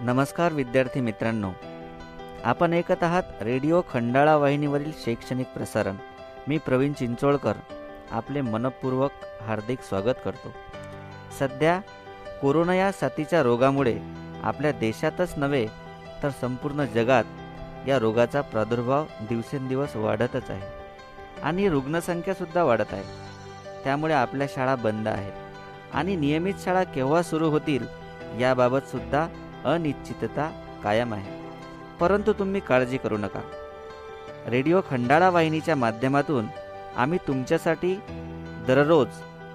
[0.00, 1.50] नमस्कार विद्यार्थी मित्रांनो.
[2.44, 5.96] आपण ऐकत आहात रेडिओ खंडाळा वाहिनीवरील शैक्षणिक प्रसारण.
[6.48, 7.52] मी प्रवीण चिंचोळकर
[8.10, 9.10] आपले मनपूर्वक
[9.42, 10.52] हार्दिक स्वागत करतो.
[11.38, 11.80] सध्या
[12.42, 13.98] कोरोना या साथीच्या रोगामुळे
[14.42, 15.66] आपल्या देशातच नव्हे
[16.22, 17.24] तर संपूर्ण जगात
[17.88, 20.62] या रोगाचा प्रादुर्भाव दिवसेंदिवस वाढतच आहे.
[21.42, 23.04] आणि रुग्णसंख्यासुद्धा वाढत आहे.
[23.84, 25.32] त्यामुळे आपल्या शाळा बंद आहेत.
[25.92, 27.86] आणि नियमित शाळा केव्हा सुरू होतील
[28.40, 29.28] याबाबतसुद्धा
[29.64, 31.48] अनिश्चितता कायम आहे.
[32.00, 33.40] परंतु तुम्ही काळजी करू नका.
[34.46, 36.46] रेडिओ खंडाळा वाहिनीच्या माध्यमातून
[36.96, 38.00] आम्ही तुमच्यासाठी
[38.66, 39.08] दररोज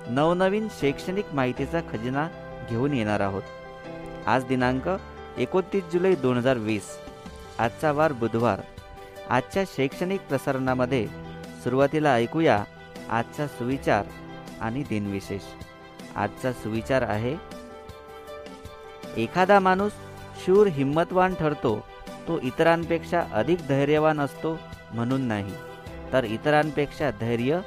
[0.08, 2.28] नवनवीन शैक्षणिक माहितीचा खजिना
[2.70, 3.44] घेऊन येणार आहोत.
[4.28, 4.90] आज दिनांक
[5.38, 6.98] एकोणतीस जुलै दोन हजार वीस.
[7.60, 8.62] आजचा वार बुधवार.
[9.30, 11.08] आजच्या शैक्षणिक प्रसारणामध्ये
[11.64, 12.64] सुरुवातीला ऐकूया
[13.10, 14.06] आजचा सुविचार
[14.62, 15.42] आणि दिनविशेष.
[16.16, 17.53] आजचा सुविचार आहे
[19.18, 19.92] एखादा माणूस
[20.46, 21.76] शूर हिंमतवान ठरतो
[22.28, 24.58] तो इतरांपेक्षा अधिक धैर्यवान असतो
[24.94, 25.54] म्हणून नाही
[26.14, 27.60] तर इतरांपेक्षा धैर्य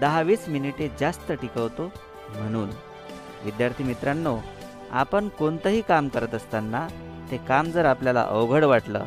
[0.00, 1.90] दहा वीस मिनिटे जास्त टिकवतो
[2.36, 2.70] म्हणून.
[3.44, 4.36] विद्यार्थी मित्रांनो
[4.90, 6.86] आपण कोणतंही काम करत असताना
[7.30, 9.04] ते काम जर आपल्याला अवघड वाटलं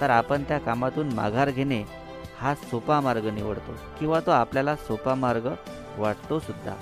[0.00, 1.82] तर आपण त्या कामातून माघार घेणे
[2.40, 5.48] हा सोपा मार्ग निवडतो किंवा तो आपल्याला सोपा मार्ग
[5.98, 6.74] वाटतो सुद्धा.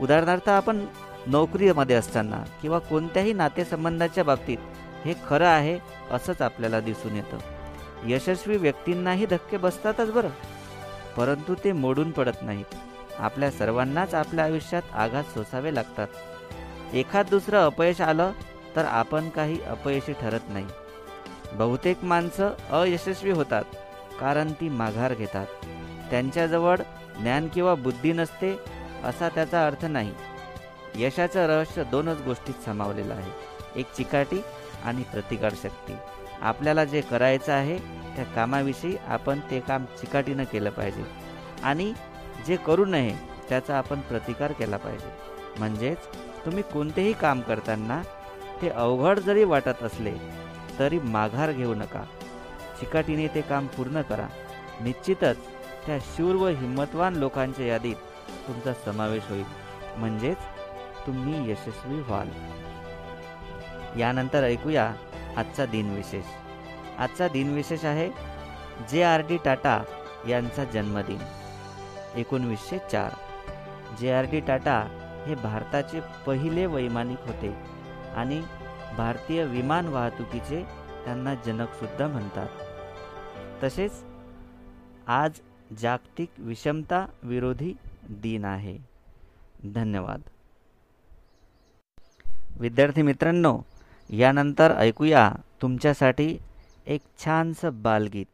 [0.00, 0.84] उदाहरणार्थ आपण
[1.26, 4.58] नोकरीमध्ये असताना किंवा कोणत्याही नातेसंबंधाच्या बाबतीत
[5.04, 5.78] हे खरं आहे
[6.10, 7.38] असंच आपल्याला दिसून येतं.
[8.04, 10.28] यशस्वी व्यक्तींनाही धक्के बसतातच बरं.
[11.16, 12.64] परंतु ते मोडून पडत नाहीत.
[13.18, 16.08] आपल्या सर्वांनाच आपल्या आयुष्यात आघात सोसावे लागतात.
[16.94, 18.30] एखाद दुसरं अपयश आलं
[18.76, 20.66] तर आपण काही अपयशी ठरत नाही.
[21.52, 23.64] बहुतेक माणसं अयशस्वी होतात
[24.20, 25.46] कारण ती माघार घेतात.
[26.10, 26.76] त्यांच्याजवळ
[27.20, 28.58] ज्ञान किंवा बुद्धी नसते
[29.04, 30.14] असा त्याचा अर्थ नाही.
[30.96, 33.30] यशाचं रहस्य दोनच गोष्टीत सामावलेलं आहे.
[33.76, 34.40] एक चिकाटी
[34.84, 35.92] आणि प्रतिकारशक्ती
[36.40, 37.78] आपल्याला जे करायचं आहे
[38.16, 41.04] त्या कामाविषयी आपण ते काम चिकाटीनं केलं पाहिजे.
[41.62, 41.92] आणि
[42.46, 43.16] जे करू नये
[43.48, 45.10] त्याचा आपण प्रतिकार केला पाहिजे.
[45.58, 45.98] म्हणजेच
[46.44, 48.02] तुम्ही कोणतेही काम करताना
[48.62, 50.14] ते अवघड जरी वाटत असले
[50.78, 52.02] तरी माघार घेऊ नका.
[52.80, 54.26] चिकाटीने ते काम पूर्ण करा.
[54.80, 55.36] निश्चितच
[55.86, 57.96] त्या शूर व हिंमतवान लोकांच्या यादीत
[58.48, 59.44] तुमचा समावेश होईल.
[59.96, 60.36] म्हणजेच
[61.06, 62.28] तुम्ही यशस्वी व्हाल.
[64.00, 64.94] यानंतर ऐकूया
[65.36, 66.24] आजचा दिनविशेष.
[66.98, 68.10] आजचा दिनविशेष आहे
[68.90, 69.84] जे आर डी टाटा
[70.28, 71.18] यांचा जन्मदिन.
[72.16, 73.10] एकोणवीसशे चार.
[74.00, 77.54] जे आर डी टाटा हे भारताचे पहिले वैमानिक होते
[78.16, 78.42] आणि
[78.96, 80.64] भारतीय विमान वाहतुकीचे
[81.04, 82.48] त्यांना जनकसुद्धा म्हणतात.
[83.64, 83.92] तसेच
[85.06, 85.32] आज
[85.78, 87.74] जागतिक विषमता विरोधी
[88.08, 88.78] दिन आहे.
[89.74, 90.20] धन्यवाद.
[92.60, 93.60] विद्यार्थी मित्रांनो
[94.10, 95.32] यानंतर ऐकूया
[95.62, 96.38] तुमच्यासाठी
[96.86, 98.26] एक छानसं बालगीत.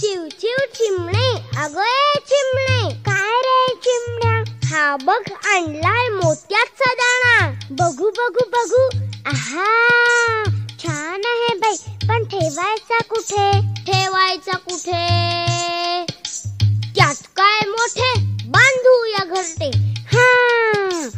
[0.00, 1.32] चिव चिव चिमणे.
[1.56, 3.02] अगं चिमणे.
[3.02, 4.44] काय रे चिमण्या?
[4.64, 7.60] हा बघ आणलाय मोत्याचा दाणा.
[7.70, 8.88] बघू बघू बघू.
[9.26, 10.44] आहा
[10.78, 11.99] छान आहे बाई.
[12.10, 13.50] पण ठेवायचा कुठे?
[13.60, 15.02] ठेवायचा कुठे?
[16.94, 18.12] त्यात काय मोठे?
[18.46, 19.70] बांधूया घरटे.
[20.12, 21.08] हा.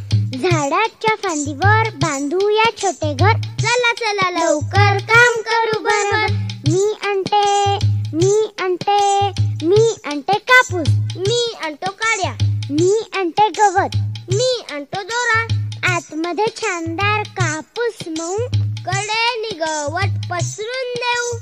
[0.43, 3.33] झाडाच्या फांदीवर बांधूया छोटे घर.
[3.61, 6.27] चला चला लवकर काम करू बरोबर.
[6.69, 7.75] मी आणते
[8.13, 9.29] मी आणते
[9.67, 10.89] मी आणते कापूस.
[11.17, 12.33] मी आणतो काड्या.
[12.71, 13.97] मी आणते गवत.
[14.35, 15.47] मी आणतो दोरा.
[15.95, 18.37] आतमध्ये छानदार कापूस मऊ
[18.87, 21.37] कडे गवत पसरून देऊ.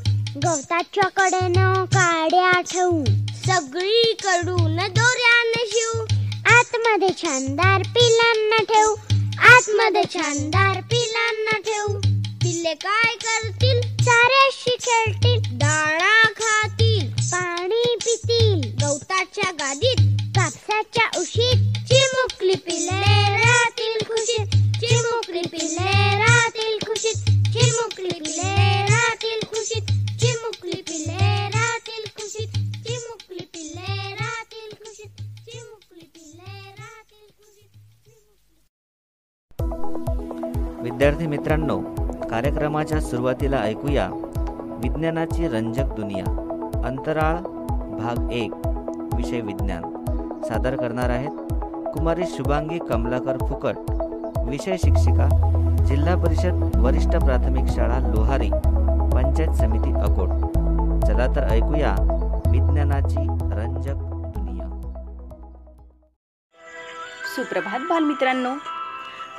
[0.44, 3.04] गवताच्या कडेनं काड्या ठेवू
[3.46, 6.02] सगळीकडून दोऱ्याने शिवू
[6.46, 8.94] आतमध्ये छानदार पिलांना ठेवू
[9.38, 11.98] आतमध्ये छानदार पिलांना ठेवू
[12.42, 13.80] पिल्ले काय करतील?
[14.04, 15.58] साऱ्याशी खेळतील.
[15.58, 16.79] डाळा खात
[17.32, 18.70] पाणी पितील.
[18.82, 24.46] गवताच्या गादीत कापसाच्या उशीत चिमुकली पिल्ले राहतील खुशीत.
[24.80, 27.16] चिमुकली पिल्ले राहतील खुशीत.
[27.54, 28.52] चिमुकली पिल्ले
[28.82, 29.82] राहतील खुशीत.
[30.20, 32.48] चिमुकली पिल्ले राहतील खुशीत.
[32.86, 35.08] चिमुकली पिल्ले राहतील खुशीत.
[35.46, 37.72] चिमुकली पिल्ले राहतील खुशीत.
[40.82, 41.80] विद्यार्थी मित्रांनो
[42.30, 44.08] कार्यक्रमाच्या सुरुवातीला ऐकूया
[44.82, 46.49] विज्ञानाची रंजक दुनिया.
[46.84, 47.36] अंतराळ
[47.96, 48.52] भाग एक
[49.14, 49.82] विषय विज्ञान.
[50.48, 51.30] सादर करणार आहेत
[51.94, 53.76] कुमारी शुभांगी कमलाकर फुकट
[54.48, 55.28] विषय शिक्षिका
[55.86, 58.50] जिल्हा परिषद वरिष्ठ प्राथमिक शाळा लोहारी
[59.14, 60.28] पंचायत समिती अकोट.
[61.06, 61.94] चला तर ऐकूया
[62.50, 63.94] विज्ञानाची रंजक
[64.38, 64.66] दुनिया.
[67.36, 68.50] सुप्रभात बालमित्रांनो.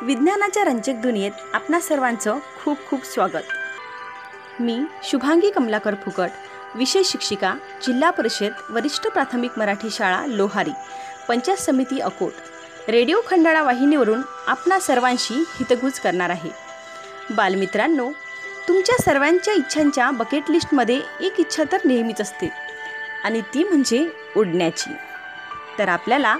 [0.05, 3.47] विज्ञानाच्या रंजक दुनियेत आपणा सर्वांचं खूप खूप स्वागत.
[4.59, 6.29] मी शुभांगी कमलाकर फुकट
[6.75, 7.53] विषय शिक्षिका
[7.85, 10.71] जिल्हा परिषद वरिष्ठ प्राथमिक मराठी शाळा लोहारी
[11.27, 12.31] पंचायत समिती अकोट.
[12.89, 16.49] रेडिओ खंडाळा वाहिनीवरून आपणा सर्वांशी हितगुज करणार आहे.
[17.29, 18.09] बालमित्रांनो
[18.67, 22.51] तुमच्या सर्वांच्या इच्छांच्या बकेट लिस्टमध्ये एक इच्छा तर नेहमीच असते
[23.23, 24.93] आणि ती म्हणजे उडण्याची.
[25.79, 26.35] तर आपल्याला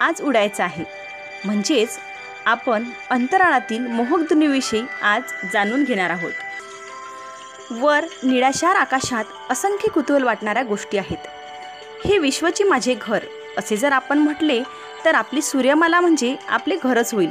[0.00, 0.84] आज उडायचं आहे.
[1.44, 1.98] म्हणजेच
[2.46, 6.32] आपण अंतराळातील मोहक दुनियेविषयी आज जाणून घेणार आहोत.
[7.80, 11.26] वर निळाशार आकाशात असंख्य कुतूहल वाटणाऱ्या गोष्टी आहेत.
[12.06, 13.24] हे विश्वचे माझे घर
[13.58, 14.62] असे जर आपण म्हटले
[15.04, 17.30] तर आपली सूर्यमाला म्हणजे आपले घरच होईल.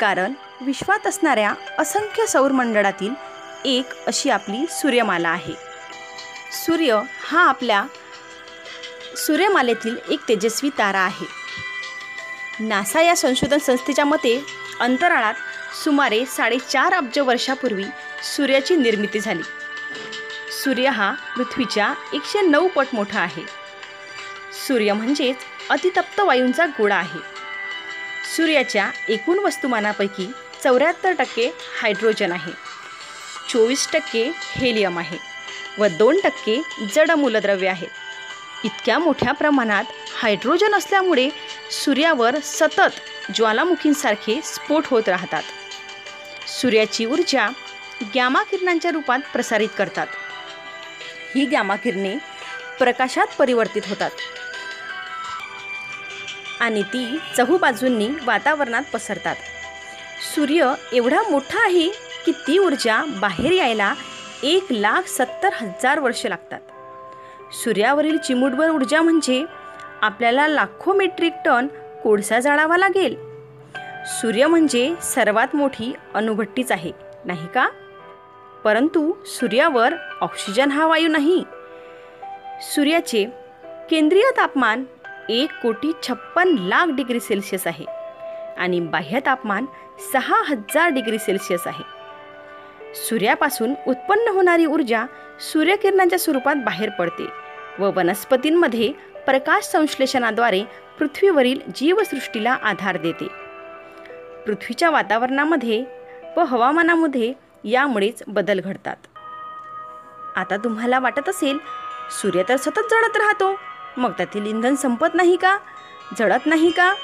[0.00, 3.14] कारण विश्वात असणाऱ्या असंख्य सौरमंडळातील
[3.64, 5.54] एक अशी आपली सूर्यमाला आहे.
[6.52, 7.84] सूर्य हा आपल्या
[9.16, 11.26] सूर्यमालेतील एक तेजस्वी तारा आहे.
[12.60, 14.44] नासा या संशोधन संस्थेच्या मते
[14.80, 15.34] अंतराळात
[15.84, 17.84] सुमारे साडेचार अब्ज वर्षापूर्वी
[18.36, 19.42] सूर्याची निर्मिती झाली.
[20.64, 23.42] सूर्य हा पृथ्वीच्या एकशे नऊ पट मोठा आहे.
[24.66, 25.36] सूर्य म्हणजेच
[25.70, 27.18] अतितप्त वायूंचा गोळा आहे.
[28.36, 30.26] सूर्याच्या एकूण वस्तुमानापैकी
[30.64, 31.48] चौऱ्याहत्तर टक्के
[31.80, 32.52] हायड्रोजन आहे.
[33.50, 35.18] चोवीस टक्के हेलियम आहे
[35.78, 36.60] व दोन टक्के
[36.94, 39.84] जड मूलद्रव्य आहेत इतक्या मोठ्या प्रमाणात
[40.16, 41.28] हायड्रोजन असल्यामुळे
[41.72, 43.00] सूर्यावर सतत
[43.34, 45.42] ज्वालामुखींसारखे स्फोट होत राहतात.
[46.48, 47.48] सूर्याची ऊर्जा
[48.14, 50.06] गॅमा किरणांच्या रूपात प्रसारित करतात.
[51.34, 52.16] ही गॅमा किरणे
[52.78, 54.10] प्रकाशात परिवर्तित होतात.
[56.60, 59.36] आणि ती चहूबाजूंनी वातावरणात पसरतात.
[60.34, 61.88] सूर्य एवढा मोठा आहे
[62.26, 63.94] की ती ऊर्जा बाहेर यायला
[64.42, 66.60] एक लाख सत्तर हजार वर्ष लागतात.
[67.54, 69.44] सूर्यावरील चिमुटभर ऊर्जा म्हणजे
[70.02, 71.66] आपल्याला लाखो मेट्रिक टन
[72.02, 73.16] कोळसा जाळावा लागेल.
[74.06, 76.92] सूर्य म्हणजे सर्वात मोठी अणुभट्टीच आहे
[77.24, 77.68] नाही का?
[78.64, 81.42] परंतु सूर्यावर ऑक्सिजन हा वायू नाही.
[82.62, 83.24] सूर्याचे
[83.90, 84.84] केंद्रीय तापमान
[85.28, 87.84] एक कोटी छप्पन लाख डिग्री सेल्सिअस आहे
[88.58, 89.66] आणि बाह्य तापमान
[90.12, 91.84] सहा हजार डिग्री सेल्सिअस आहे.
[92.94, 95.04] सूर्यापासून उत्पन्न होणारी ऊर्जा
[95.40, 97.26] सूर्यकिरणांच्या स्वरूपात बाहेर पडते
[97.78, 98.92] व वनस्पतींमध्ये
[99.26, 100.62] प्रकाश संश्लेषणाद्वारे
[100.98, 103.28] पृथ्वीवरील जीवसृष्टीला आधार देते.
[104.46, 105.84] पृथ्वीच्या वातावरणामध्ये
[106.36, 107.32] व हवामानामध्ये
[107.64, 108.96] यामुळेच बदल घडतात.
[110.36, 111.58] आता तुम्हाला वाटत असेल
[112.22, 113.54] सूर्य तर सतत जळत राहतो.
[113.96, 115.58] मग त्यातील इंधन संपत नाही का?
[116.18, 116.94] जळत नाही का?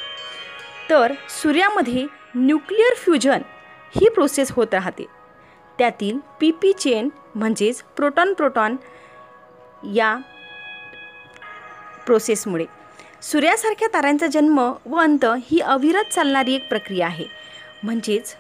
[0.90, 3.40] तर सूर्यामध्ये न्यूक्लिअर फ्युजन
[3.96, 5.06] ही प्रोसेस होत राहते.
[5.78, 8.76] त्यातील पी पी चेन म्हणजेच प्रोटॉन प्रोटॉन
[9.94, 10.16] या
[12.06, 12.64] प्रोसेसमुळे.
[13.22, 17.24] सूर्यासारख्या ताऱ्यांचा जन्म व अंत ही अविरत चालणारी एक प्रक्रिया आहे.
[17.82, 18.36] म्हणजेच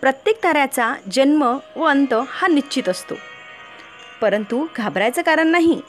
[0.00, 3.14] प्रत्येक ताऱ्याचा जन्म व अंत हा निश्चित असतो.
[4.20, 5.80] परंतु घाबरायचं कारण नाही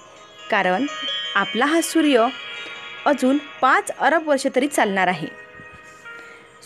[0.52, 0.86] कारण
[1.36, 2.28] आपला हा सूर्य
[3.06, 5.28] अजून पाच अरब वर्ष तरी चालणार आहे.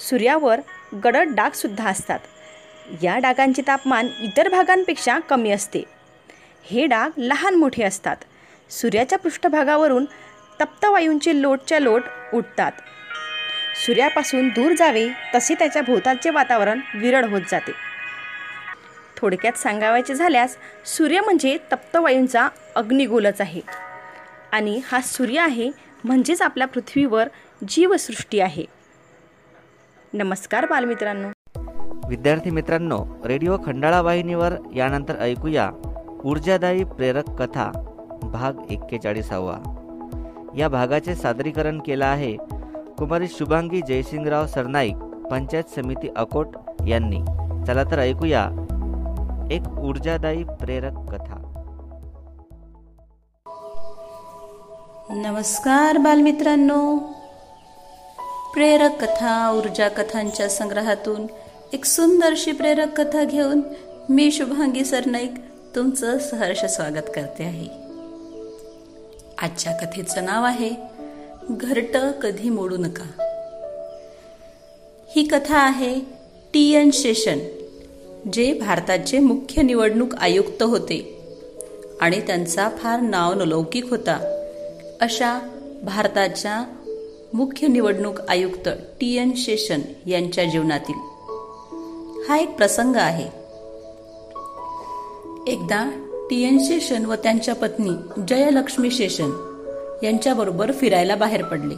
[0.10, 0.60] सूर्यावर
[1.04, 2.19] गडद डागसुद्धा असतात.
[3.04, 5.84] या डागांचे तापमान इतर भागांपेक्षा कमी असते.
[6.63, 8.16] हे डाग लहान मोठे असतात.
[8.69, 10.06] सूर्याच्या पृष्ठभागावरून
[10.62, 12.04] तप्त वायूंचे लोटच्या लोट
[12.34, 12.72] उठतात
[13.75, 17.72] सूर्यापासून दूर जावे तसे त्याच्या भोवतालचे वातावरण विरळ होत जाते.
[19.18, 23.62] थोडक्यात सांगावायचे झाल्यास सूर्य म्हणजे तप्तवायूंचा अग्निगोलच आहे.
[24.51, 25.72] आणि हा सूर्य आहे
[26.03, 27.27] म्हणजेच आपल्या पृथ्वीवर
[27.68, 28.65] जीवसृष्टी आहे.
[30.13, 31.27] नमस्कार बालमित्रांनो.
[32.10, 35.70] विद्यार्थी मित्रांनो रेडिओ खंडाळा वाहिनीवर यानंतर ऐकूया
[36.24, 37.72] ऊर्जादायी प्रेरक कथा
[38.24, 39.58] भाग एक्केचाळीसावा.
[40.58, 42.38] या भागाचे सादरीकरण केलं आहे
[43.03, 44.95] कुमारी शुभांगी जयसिंगराव सरनाईक
[45.31, 46.48] पंचायत समिती अकोट
[46.88, 47.19] यांनी.
[47.67, 48.50] चला तर ऐकूया
[49.51, 51.36] एक ऊर्जादायी प्रेरक कथा.
[55.10, 56.98] नमस्कार बालमित्रांनो.
[58.53, 61.27] प्रेरक कथा ऊर्जा कथांच्या संग्रहातून
[61.74, 63.62] एक सुंदरशी प्रेरक कथा घेऊन
[64.10, 65.33] मी शुभांगी सरनाईक
[65.75, 67.67] तुमचं सहर्ष स्वागत करते आहे.
[69.41, 70.93] आजच्या कथेचं नाव आहे
[71.50, 73.04] घरट कधी मोडू नका.
[75.16, 76.00] ही कथा आहे
[76.54, 77.40] टी एन शेषन
[78.34, 81.20] जे भारताचे मुख्य निवडणूक आयुक्त होते
[82.02, 84.46] आणि त्यांचा फार नाव नलौकिक होता
[85.02, 85.40] अशा
[85.84, 86.66] भारताच्या
[87.34, 88.70] मुख्य निवडणूक आयुक्त
[89.00, 90.96] टी एन शेषन यांच्या जीवनातील.
[92.30, 93.26] हा एक प्रसंग आहे.
[95.52, 95.92] एकदा
[96.30, 99.52] टी एन शेषन व त्यांच्या पत्नी जयलक्ष्मी शेषन
[100.03, 101.75] यांच्याबरोबर फिरायला बाहेर पडले.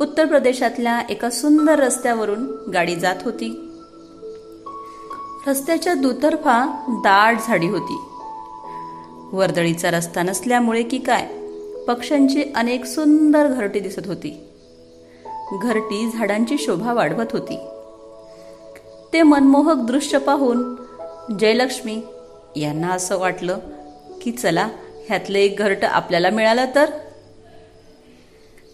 [0.00, 3.68] उत्तर प्रदेशातल्या एका सुंदर रस्त्यावरून गाडी जात होती.
[5.46, 7.98] रस्त्याच्या दुतर्फा दाट झाडी होती.
[9.36, 11.28] वर्दळीचा रस्ता नसल्यामुळे की काय
[11.88, 14.48] पक्ष्यांची अनेक सुंदर घरटी दिसत होती.
[15.62, 17.58] घरटी झाडांची शोभा वाढवत होती.
[19.12, 20.74] ते मनमोहक दृश्य पाहून
[21.40, 22.02] जयलक्ष्मी
[22.56, 23.58] यांना असं वाटलं
[24.22, 24.68] की चला
[25.08, 26.90] ह्यातलं एक घरट आपल्याला मिळालं तर?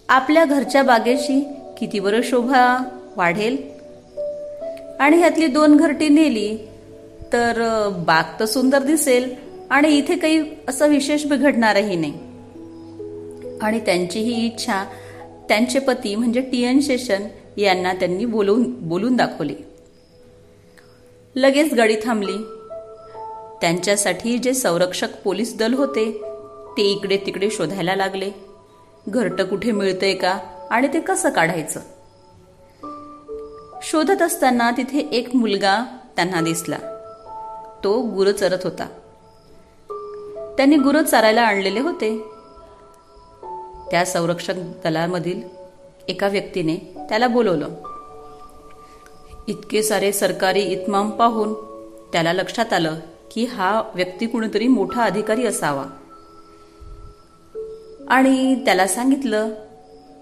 [0.08, 1.47] आपल्या घरच्या बागेशी
[1.78, 2.85] किती बरं शोभा
[3.16, 3.56] वाढेल?
[5.00, 6.58] आणि ह्यातली दोन घरटी नेली
[7.32, 7.52] तर
[8.06, 9.35] बाग तर सुंदर दिसेल
[9.70, 12.12] आणि इथे काही असं विशेष बिघडणारही नाही.
[13.62, 14.85] आणि त्यांची ही इच्छा
[15.49, 17.23] त्यांचे पती म्हणजे टी एन शेषन
[17.56, 19.54] यांना त्यांनी बोलवून बोलून दाखवली.
[21.37, 22.57] लगेच गाडी थांबली.
[23.60, 26.22] त्यांच्यासाठी जे संरक्षक पोलीस दल होते
[26.76, 28.30] ते इकडे तिकडे शोधायला लागले.
[29.08, 30.38] घरटं कुठे मिळतंय का
[30.70, 31.80] आणि ते कसं काढायचं?
[33.82, 35.84] शोधत असताना तिथे एक मुलगा
[36.16, 36.78] त्यांना दिसला.
[37.84, 38.84] तो गुरं चरत होता.
[40.56, 42.18] त्यांनी गुरं चारायला आणलेले होते.
[43.90, 45.42] त्या संरक्षक दलामधील
[46.08, 46.76] एका व्यक्तीने
[47.08, 47.68] त्याला बोलवलं.
[49.48, 51.54] इतके सारे सरकारी इतमाम पाहून
[52.12, 52.94] त्याला लक्षात आलं
[53.30, 55.85] की हा व्यक्ती कुणीतरी मोठा अधिकारी असावा.
[58.08, 59.50] आणि त्याला सांगितलं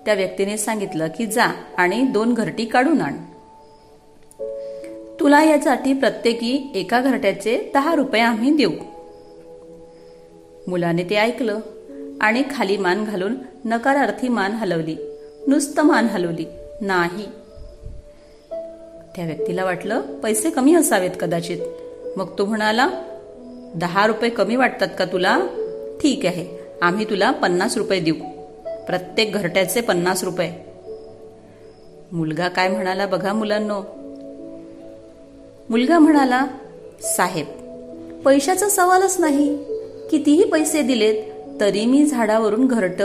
[0.04, 1.46] त्या व्यक्तीने सांगितलं की जा
[1.78, 3.12] आणि दोन घरटी काढून आण.
[5.20, 8.70] तुला यासाठी प्रत्येकी एका घरट्याचे दहा रुपये आम्ही देऊ.
[10.66, 11.60] मुलाने ते ऐकलं
[12.20, 13.34] आणि खाली मान घालून
[13.64, 14.96] नकारार्थी मान हलवली
[15.46, 16.44] नुसतं मान हलवली
[16.80, 17.26] नाही.
[19.16, 21.58] त्या व्यक्तीला वाटलं पैसे कमी असावेत कदाचित
[22.16, 22.88] मग तो म्हणाला
[23.74, 25.38] दहा रुपये कमी वाटतात का तुला?
[26.02, 28.14] ठीक आहे आम्ही तुला पन्नास रुपये देऊ.
[28.86, 30.52] प्रत्येक घरट्याचे पन्नास रुपये.
[32.12, 33.82] मुलगा काय म्हणाला बघा मुलांनो.
[35.70, 36.46] मुलगा म्हणाला
[37.02, 37.46] साहेब
[38.24, 39.64] पैशाचा सवालच नाही.
[40.10, 41.22] कितीही पैसे दिलेत
[41.60, 43.02] तरी मी झाडावरून घरट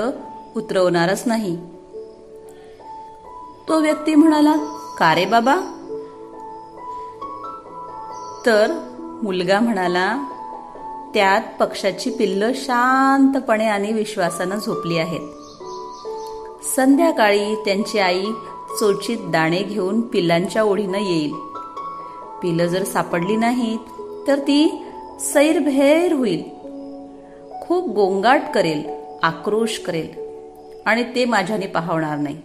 [0.56, 1.58] उतरवणारच नाही.
[3.68, 4.56] तो व्यक्ती म्हणाला
[4.98, 5.56] का रे बाबा?
[8.46, 8.90] तर
[9.23, 10.17] मुलगा म्हणाला
[11.13, 15.29] त्यात पक्षाची पिल्लं शांतपणे आणि विश्वासानं झोपली आहेत.
[16.75, 18.25] संध्याकाळी त्यांची आई
[18.79, 21.33] चोचीत दाणे घेऊन पिल्लांच्या ओढीनं येईल.
[22.41, 23.79] पिलं जर सापडली नाहीत
[24.27, 24.85] तर ती
[25.19, 26.43] सैरभैर होईल.
[27.61, 28.83] खूप गोंगाट करेल
[29.23, 30.09] आक्रोश करेल
[30.85, 32.37] आणि ते माझ्याने पाहवणार नाही.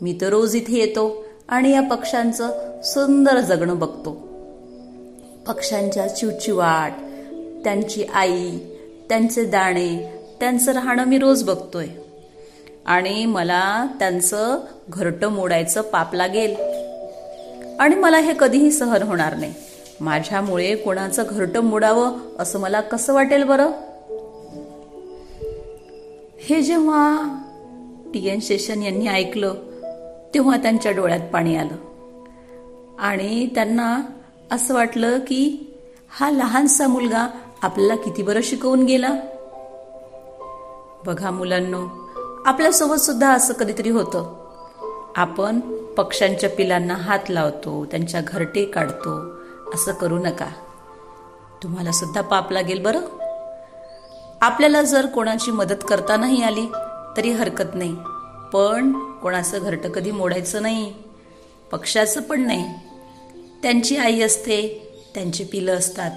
[0.00, 4.31] मी तर रोज इथे येतो आणि या पक्ष्यांचं सुंदर जगणं बघतो.
[5.46, 6.92] पक्ष्यांच्या चिवचिवाट
[7.64, 8.58] त्यांची आई
[9.08, 11.86] त्यांचे दाणे त्यांचं राहणं मी रोज बघतोय.
[12.86, 14.58] आणि मला त्यांचं
[14.88, 16.54] घरटं मोडायचं पाप लागेल.
[17.80, 19.54] आणि मला हे कधीही सहन होणार नाही.
[20.00, 23.70] माझ्यामुळे कोणाचं घरटं मोडावं असं मला कसं वाटेल बरं?
[26.40, 27.38] हे जेव्हा
[28.14, 29.54] टी एन शेषन यांनी ऐकलं
[30.34, 31.76] तेव्हा त्यांच्या डोळ्यात पाणी आलं.
[32.98, 34.00] आणि त्यांना
[34.52, 35.72] असं वाटलं की
[36.10, 37.28] हा लहानसा मुलगा
[37.62, 39.10] आपल्याला किती बरं शिकवून गेला.
[41.06, 42.10] बघा मुलांनो
[42.46, 44.34] आपल्यासोबत सुद्धा असं कधीतरी होतं.
[45.16, 45.60] आपण
[45.96, 49.18] पक्ष्यांच्या पिलांना हात लावतो त्यांच्या घरटे काढतो
[49.74, 50.48] असं करू नका.
[51.62, 53.00] तुम्हाला सुद्धा पाप लागेल बरं.
[54.40, 56.66] आपल्याला जर कोणाची मदत करता नाही आली
[57.16, 57.96] तरी हरकत नाही.
[58.52, 60.94] पण कोणाचं घरटं कधी मोडायचं नाही
[61.70, 62.64] पक्षाचं पण नाही.
[63.62, 64.78] त्यांची आई असते
[65.14, 66.10] त्यांची पिलं असतात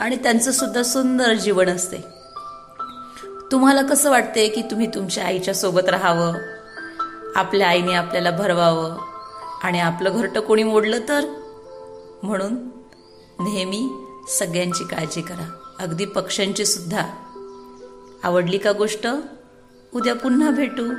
[0.00, 1.96] आणि त्यांचं सुद्धा सुंदर जीवन असते.
[3.52, 6.34] तुम्हाला कसं वाटते की तुम्ही तुमच्या आईच्या सोबत राहावं?
[7.36, 8.98] आपल्या आईने आपल्याला भरवावं?
[9.62, 11.24] आणि आपलं घरटं कोणी मोडलं तर?
[12.22, 12.52] म्हणून
[13.40, 13.88] नेहमी
[14.28, 15.50] सगळ्यांची काळजी करा.
[15.78, 17.08] अगदी पक्ष्यांची सुद्धा.
[18.22, 19.06] आवडली का गोष्ट?
[19.94, 20.92] उद्या पुन्हा भेटू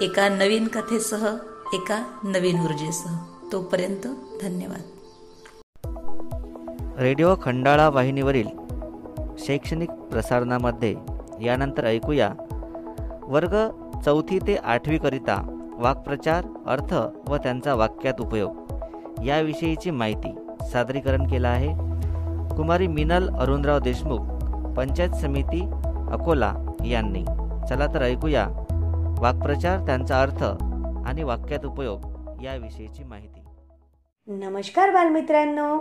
[0.00, 1.36] एका नवीन कथेसह
[1.72, 3.16] एका नवीन ऊर्जेसह.
[3.52, 4.06] तोपर्यंत
[4.42, 4.95] धन्यवाद.
[7.00, 8.48] रेडिओ खंडाळा वाहिनीवरील
[9.38, 10.94] शैक्षणिक प्रसारणामध्ये
[11.42, 12.30] यानंतर ऐकूया.
[13.22, 13.56] वर्ग
[14.04, 15.36] चौथी ते आठवीकरिता
[15.78, 16.94] वाक्प्रचार अर्थ
[17.28, 18.56] व त्यांचा वाक्यात उपयोग.
[19.24, 20.34] याविषयीची माहिती
[20.72, 21.68] सादरीकरण केलं आहे.
[22.56, 24.18] कुमारी मिनल अरुणराव देशमुख
[24.76, 25.60] पंचायत समिती
[26.12, 26.54] अकोला
[26.86, 27.24] यांनी.
[27.68, 28.48] चला तर ऐकूया.
[29.18, 30.44] वाक्प्रचार त्यांचा अर्थ
[31.06, 32.00] आणि वाक्यात उपयोग
[32.42, 33.40] याविषयीची माहिती.
[34.26, 35.78] नमस्कार बालमित्रांनो.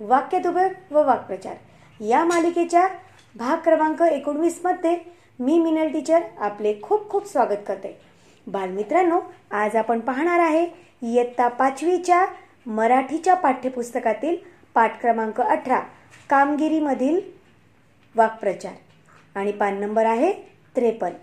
[0.00, 1.54] वाक्य उपयोग व वाक्प्रचार.
[2.00, 2.86] या मालिकेच्या
[3.34, 4.96] भाग क्रमांक एकोणवीसमध्ये
[5.38, 7.96] मी मिनल टीचर आपले खूप खूप स्वागत करते.
[8.46, 10.66] बालमित्रांनो आज आपण पाहणार आहे
[11.02, 12.24] इयत्ता पाचवीच्या
[12.66, 14.36] मराठीच्या पाठ्यपुस्तकातील
[14.74, 15.80] पाठ क्रमांक अठरा
[16.30, 17.20] कामगिरीमधील
[18.14, 18.72] वाक्प्रचार.
[19.36, 20.32] आणि पान नंबर आहे
[20.76, 21.14] त्रेपन्न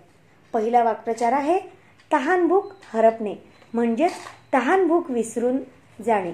[0.54, 1.58] पहिला वाक्प्रचार आहे
[2.10, 3.34] तहानभूक हरपणे
[3.74, 4.12] म्हणजेच
[4.52, 5.58] तहानभूक विसरून
[6.04, 6.32] जाणे.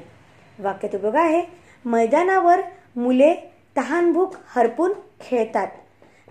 [0.59, 1.41] वाक्यात उपयोग आहे
[1.85, 2.61] मैदानावर
[2.97, 3.35] मुले
[3.77, 5.69] तहानभूक हरपून खेळतात.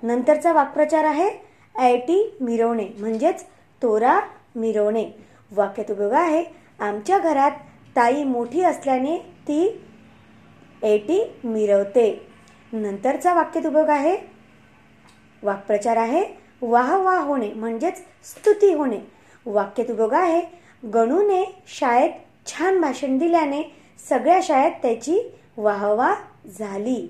[0.03, 1.29] नंतरचा वाक्प्रचार आहे
[1.75, 3.43] ऐटी मिरवणे म्हणजेच
[3.81, 4.19] तोरा
[4.55, 5.05] मिरवणे.
[5.51, 6.43] वाक्यात उपयोग आहे
[6.79, 7.51] आमच्या घरात
[7.95, 9.61] ताई मोठी असल्याने ती
[10.83, 12.11] ऐटी मिरवते.
[12.73, 14.15] नंतरचा वाक्यात उपयोग आहे
[15.43, 16.23] वाक्प्रचार आहे
[16.61, 18.99] वाह वाह होणे म्हणजेच स्तुती होणे.
[19.45, 20.41] वाक्यात उपयोग आहे
[20.93, 21.43] गणूने
[21.79, 22.11] शाळेत
[22.47, 23.61] छान भाषण दिल्याने
[24.09, 25.19] सगळ्या शाळेत त्याची
[25.59, 26.13] वाहवा
[26.57, 27.09] झाली.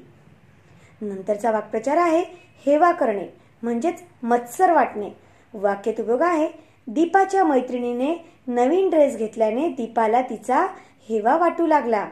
[1.01, 2.23] नंतरचा वाक्प्रचार आहे
[2.65, 3.27] हेवा करणे
[3.63, 5.09] म्हणजेच मत्सर वाटणे.
[5.53, 6.47] वाक्यात उपयोग आहे
[6.87, 8.15] दीपाच्या मैत्रिणीने
[8.47, 10.65] नवीन ड्रेस घेतल्याने दीपाला तिचा
[11.09, 12.07] हेवा वाटू लागला.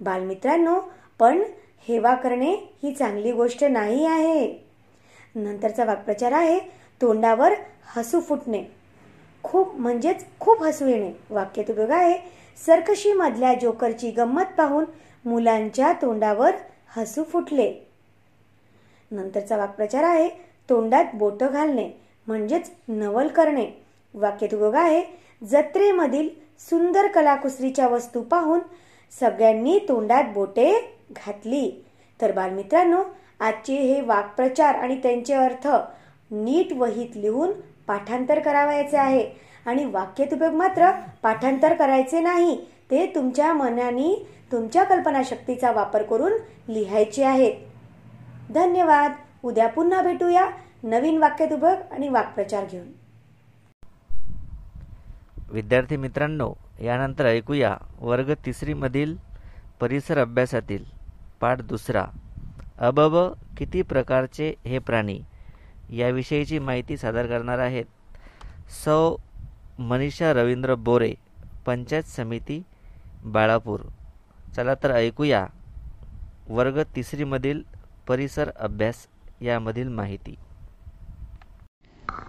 [0.00, 0.78] बालमित्रांनो
[1.18, 1.42] पण
[1.88, 4.46] हेवा करणे ही चांगली गोष्ट नाही आहे.
[5.34, 6.58] नंतरचा वाक्प्रचार आहे
[7.00, 7.54] तोंडावर
[7.96, 8.62] हसू फुटणे.
[9.42, 11.12] खूप म्हणजेच खूप हसू येणे.
[11.30, 12.18] वाक्यात उपयोग आहे
[12.66, 14.84] सरकशी मधल्या जोकरची गंमत पाहून
[15.24, 16.54] मुलांच्या तोंडावर
[16.96, 17.72] हसू फुटले.
[19.10, 20.28] नंतरचा वाक्प्रचार आहे
[20.68, 21.90] तोंडात बोट घालणे
[22.26, 23.66] म्हणजेच नवल करणे.
[24.14, 25.02] वाक्यात बघा आहे
[25.46, 26.28] जत्रेमधील
[26.60, 28.60] सुंदर कलाकुसरीच्या वस्तू पाहून
[29.20, 30.72] सगळ्यांनी तोंडात बोटे
[31.10, 31.70] घातली.
[32.20, 33.02] तर बालमित्रांनो
[33.40, 35.68] आजचे हे वाक्प्रचार आणि त्यांचे अर्थ
[36.30, 37.52] नीट वहीत लिहून
[37.86, 39.28] पाठांतर करावायचे आहे.
[39.66, 40.90] आणि वाक्यतुपयोग मात्र
[41.22, 42.56] पाठांतर करायचे नाही
[42.90, 46.32] ते तुमच्या मनाने तुमच्या कल्पनाशक्तीचा वापर करून
[46.68, 47.52] लिहायचे आहेत.
[48.54, 49.12] धन्यवाद.
[49.42, 50.50] उद्या पुन्हा भेटूया.
[50.82, 52.86] नवीन वाक्यतुपयोग आणि वाक्प्रचार घेऊन.
[55.50, 59.16] विद्यार्थी मित्रांनो यानंतर ऐकूया वर्ग तिसरीमधील
[59.80, 60.84] परिसर अभ्यासातील
[61.40, 62.04] पाठ दुसरा.
[62.78, 65.20] अबब किती प्रकारचे हे प्राणी?
[65.90, 67.84] याविषयीची माहिती सादर करणार आहेत.
[68.84, 69.16] सौ
[69.78, 71.14] मनीषा रवींद्र बोरे
[71.66, 72.62] पंचायत समिती
[73.24, 73.80] बाळापूर.
[74.56, 75.46] चला तर ऐकूया.
[76.48, 77.62] वर्ग तिसरीमधील
[78.08, 78.94] परिसर अभ्यास
[79.40, 80.34] यामधील माहिती.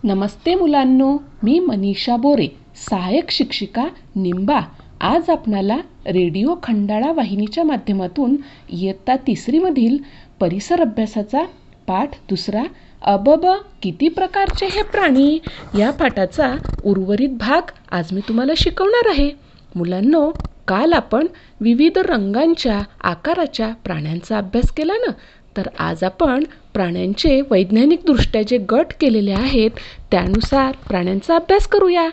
[0.04, 2.48] नमस्ते मुलांनो मी मनीषा बोरे
[2.90, 4.60] सहाय्यक शिक्षिका निंबा.
[5.02, 8.38] आज आपणाला रेडिओ खंडाळा वाहिनीच्या माध्यमातून
[8.70, 9.98] इयत्ता तिसरीमधील
[10.40, 11.44] परिसर अभ्यासाचा
[11.88, 12.64] पाठ दुसरा
[13.02, 13.46] अबब
[13.82, 15.40] किती प्रकारचे हे प्राणी
[15.78, 19.32] या पाठाचा उर्वरित भाग आज मी तुम्हाला शिकवणार आहे.
[19.76, 20.32] मुलांनो
[20.70, 21.28] काल आपण
[21.62, 25.12] विविध रंगांच्या आकाराच्या प्राण्यांचा अभ्यास केला ना?
[25.58, 29.72] तर आज आपण प्राण्यांचे वैज्ञानिकदृष्ट्या जे गट केलेले आहेत
[30.12, 32.10] त्यानुसार प्राण्यांचा अभ्यास करूया.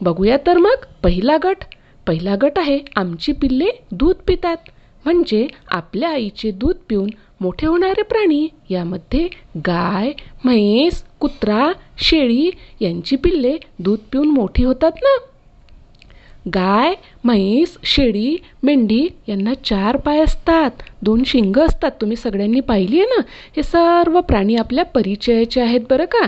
[0.00, 1.56] बघूया तर मग पहिला गट.
[2.06, 4.56] पहिला गट आहे आमची पिल्ले दूध पितात.
[5.04, 7.08] म्हणजे आपल्या आईचे दूध पिऊन
[7.40, 8.48] मोठे होणारे प्राणी.
[8.70, 10.12] यामध्ये गाय
[10.44, 15.16] म्हैस कुत्रा शेळी यांची पिल्ले दूध पिऊन मोठी होतात ना?
[16.54, 20.70] गाय म्हैस शेळी मेंढी यांना चार पाय असतात.
[21.02, 21.90] दोन शिंग असतात.
[22.00, 23.20] तुम्ही सगळ्यांनी पाहिली आहे ना?
[23.56, 26.26] हे सर्व प्राणी आपल्या परिचयाचे आहेत बरं का?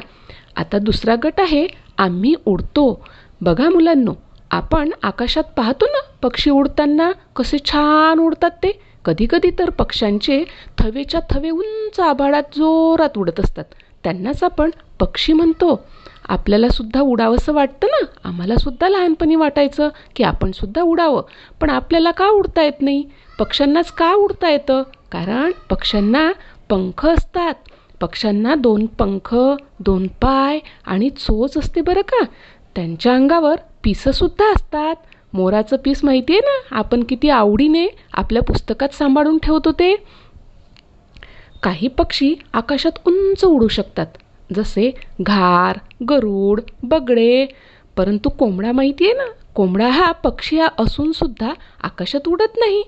[0.57, 1.67] आता दुसरा गट आहे
[1.99, 3.05] आम्ही उडतो.
[3.41, 4.13] बघा मुलांनो
[4.51, 8.73] आपण आकाशात पाहतो ना पक्षी उडताना कसे छान उडतात ते.
[9.05, 10.45] कधी कधी तर पक्ष्यांचे
[10.79, 13.65] थवेच्या थवे उंच आभाळात जोरात उडत असतात.
[14.05, 15.85] त्यांनाच आपण पक्षी म्हणतो.
[16.29, 18.07] आपल्याला सुद्धा उडावंसं वाटतं ना?
[18.25, 21.23] आम्हाला सुद्धा लहानपणी वाटायचं की आपण सुद्धा उडावं.
[21.61, 23.05] पण आपल्याला का उडता येत नाही?
[23.38, 24.83] पक्ष्यांनाच का उडता येतं?
[25.12, 26.33] कारण पक्ष्यांना
[26.71, 27.55] पंख असतात.
[28.01, 29.37] पक्ष्यांना दोन पंख
[29.81, 32.25] दोन पाय आणि चोच असते बरं का?
[32.75, 34.95] त्यांच्या अंगावर पिसंसुद्धा असतात.
[35.33, 36.79] मोराचं पीस माहिती आहे ना?
[36.79, 39.97] आपण किती आवडीने आपल्या पुस्तकात सांभाळून ठेवतो ते.
[41.62, 44.07] काही पक्षी आकाशात उंच उडू शकतात.
[44.55, 47.47] जसे घार गरुड बगडे
[47.97, 49.25] परंतु कोंबडा माहिती आहे ना?
[49.55, 52.83] कोंबडा हा पक्षी हा असूनसुद्धा आकाशात उडत नाही.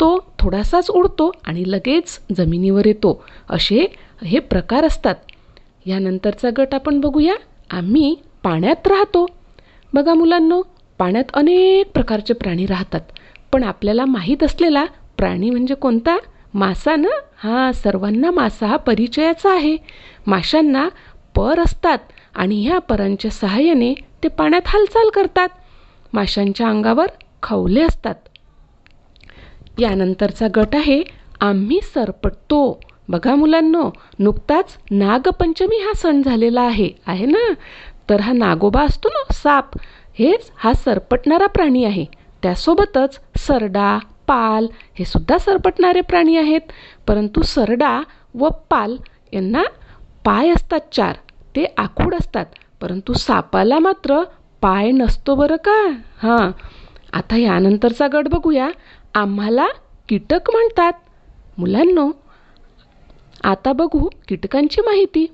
[0.00, 3.24] तो थोडासाच उडतो आणि लगेच जमिनीवर येतो.
[3.50, 3.86] असे
[4.24, 5.14] हे प्रकार असतात.
[5.86, 7.34] यानंतरचा गट आपण बघूया.
[7.70, 9.26] आम्ही पाण्यात राहतो.
[9.94, 10.62] बघा मुलांनो
[10.98, 13.00] पाण्यात अनेक प्रकारचे प्राणी राहतात.
[13.52, 14.84] पण आपल्याला माहीत असलेला
[15.16, 16.16] प्राणी म्हणजे कोणता?
[16.54, 19.76] मासा ना हां सर्वांना मासा हा परिचयाचा आहे.
[20.26, 20.88] माशांना
[21.36, 21.98] पर असतात
[22.34, 25.48] आणि ह्या परांच्या सहाय्याने ते पाण्यात हालचाल करतात.
[26.12, 27.06] माशांच्या अंगावर
[27.42, 28.14] खवले असतात.
[29.78, 31.02] यानंतरचा गट आहे
[31.40, 32.80] आम्ही सरपटतो.
[33.08, 37.52] बघा मुलांनो नुकताच नागपंचमी हा सण झालेला आहे आहे ना?
[38.10, 39.78] तर हा नागोबा असतो ना साप.
[40.18, 42.04] हेच हा सरपटणारा प्राणी आहे.
[42.42, 43.98] त्यासोबतच सरडा
[44.32, 44.66] पाल
[44.98, 46.60] हे सुद्धा सरपटणारे प्राणी आहेत.
[47.06, 48.02] परंतु सरडा
[48.34, 48.96] व पाल
[49.32, 49.62] यांना
[50.24, 51.16] पाय असतात चार
[51.56, 52.46] ते आखूड असतात.
[52.80, 54.22] परंतु सापाला मात्र
[54.60, 55.88] पाय नसतो बरं का?
[56.22, 56.50] हां.
[57.12, 58.70] आता यानंतरचा गट बघूया.
[59.14, 59.66] आम्हाला
[60.08, 60.92] कीटक म्हणतात.
[61.58, 62.10] मुलांनो
[63.44, 65.26] आता बघू कीटकांची माहिती.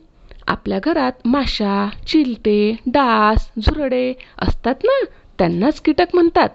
[0.47, 5.05] आपल्या घरात माशा चिलटे डास झुरडे असतात ना?
[5.39, 6.49] त्यांनाच कीटक म्हणतात.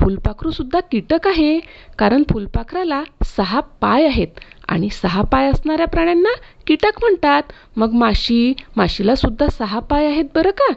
[0.00, 1.58] फुलपाखरूसुद्धा कीटक आहे.
[1.98, 6.32] कारण फुलपाखराला सहा पाय आहेत आणि सहा पाय असणाऱ्या प्राण्यांना
[6.66, 7.42] कीटक म्हणतात.
[7.76, 10.72] मग माशी माशीला सुद्धा सहा पाय आहेत बरं का?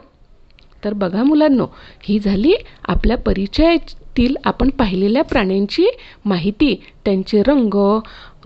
[0.84, 1.66] तर बघा मुलांनो
[2.02, 2.54] ही झाली
[2.88, 5.86] आपल्या परिचयातील आपण पाहिलेल्या प्राण्यांची
[6.24, 6.74] माहिती.
[7.04, 7.74] त्यांचे रंग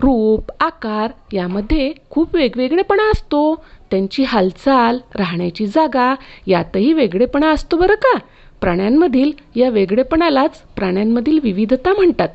[0.01, 3.55] रूप आकार यामध्ये खूप वेगवेगळेपणा असतो.
[3.91, 6.15] त्यांची हालचाल राहण्याची जागा
[6.47, 8.17] यातही वेगळेपणा असतो बरं का?
[8.61, 12.29] प्राण्यांमधील या वेगळेपणालाच प्राण्यांमधील विविधता म्हणतात.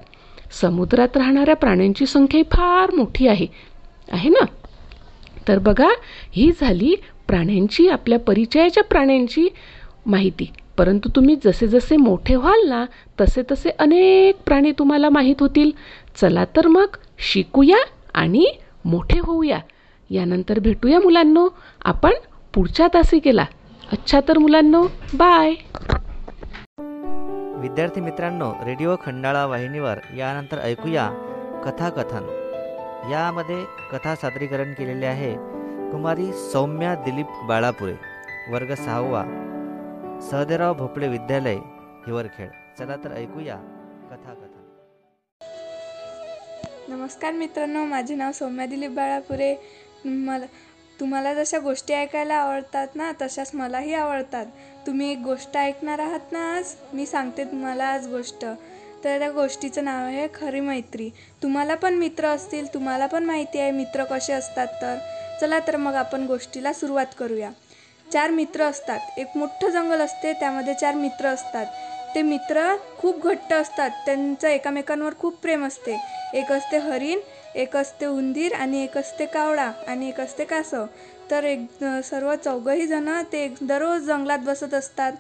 [0.61, 3.47] समुद्रात राहणाऱ्या प्राण्यांची संख्या फार मोठी आहे.
[4.13, 4.45] आहे ना?
[5.49, 5.89] तर बघा
[6.33, 6.95] ही झाली
[7.29, 9.49] प्राण्यांची आपल्या परिचयाच्या प्राण्यांची
[10.07, 10.51] माहिती.
[10.79, 12.85] परंतु तुम्ही जसे जसे मोठे व्हाल ना
[13.21, 15.71] तसे तसे अनेक प्राणी तुम्हाला माहीत होतील.
[16.17, 17.77] चला तर मग शिकूया
[18.15, 18.47] आणि
[18.85, 19.59] मोठे होऊया.
[20.11, 21.49] यानंतर भेटूया मुलांनो.
[21.85, 22.13] आपण
[22.55, 23.45] पुढच्या तासिकेला.
[23.93, 25.55] अच्छा तर मुलांनो बाय!
[27.65, 31.05] विद्यार्थी मित्रांनो रेडिओ खंडाळा वाहिनीवर यानंतर ऐकूया
[31.65, 32.25] कथाकथन.
[33.11, 35.33] यामध्ये कथा सादरीकरण केलेले आहे
[35.91, 37.95] कुमारी सौम्या दिलीप बाळापुरे
[38.53, 39.23] वर्ग सहावा
[40.31, 41.57] सहदेराव भोपळे विद्यालय
[42.07, 42.51] हिवरखेड.
[42.79, 43.57] चला तर ऐकूया
[44.11, 44.61] कथाकथन.
[46.89, 49.55] नमस्कार मित्रांनो माझे नाव सौम्या दिलीप बाळापुरे.
[50.05, 50.47] मला
[51.05, 54.47] तुम्हाला जशा गोष्टी ऐकायला आवडतात ना तशाच मलाही आवडतात.
[54.87, 56.65] तुम्ही एक गोष्ट ऐकणार आहात ना आज?
[56.93, 58.45] मी सांगते तुम्हाला आज गोष्ट.
[59.05, 61.11] तर त्या गोष्टीचं नाव आहे खरी मैत्री.
[61.43, 64.97] तुम्हाला पण मित्र असतील तुम्हाला पण माहिती आहे मित्र कसे असतात तर.
[65.41, 67.51] चला तर मग आपण गोष्टीला सुरुवात करूया.
[68.13, 69.01] चार मित्र असतात.
[69.17, 71.67] एक मोठं जंगल असते त्यामध्ये चार मित्र असतात.
[72.15, 73.91] ते मित्र खूप घट्ट असतात.
[74.07, 75.99] त्यांचं एकामेकांवर खूप प्रेम असते.
[76.35, 77.19] एक असते हरिण
[77.55, 80.85] एक असते उंदीर आणि एक असते कावळा आणि एक असते कासव.
[81.31, 85.13] तर एक सर्व चौघही जण ते दररोज जंगलात बसत असतात.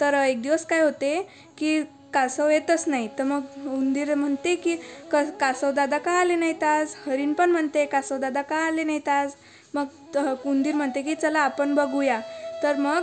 [0.00, 1.20] तर एक दिवस काय होते
[1.58, 1.82] की
[2.14, 3.08] कासव येतच नाही.
[3.18, 4.76] तर मग उंदीर म्हणते की
[5.12, 6.94] क कासव दादा का आले नाहीत आज?
[7.06, 9.32] हरिण पण म्हणते कासव दादा का आले नाहीत आज?
[9.74, 12.20] मग उंदीर म्हणते की चला आपण बघूया.
[12.62, 13.00] तर मग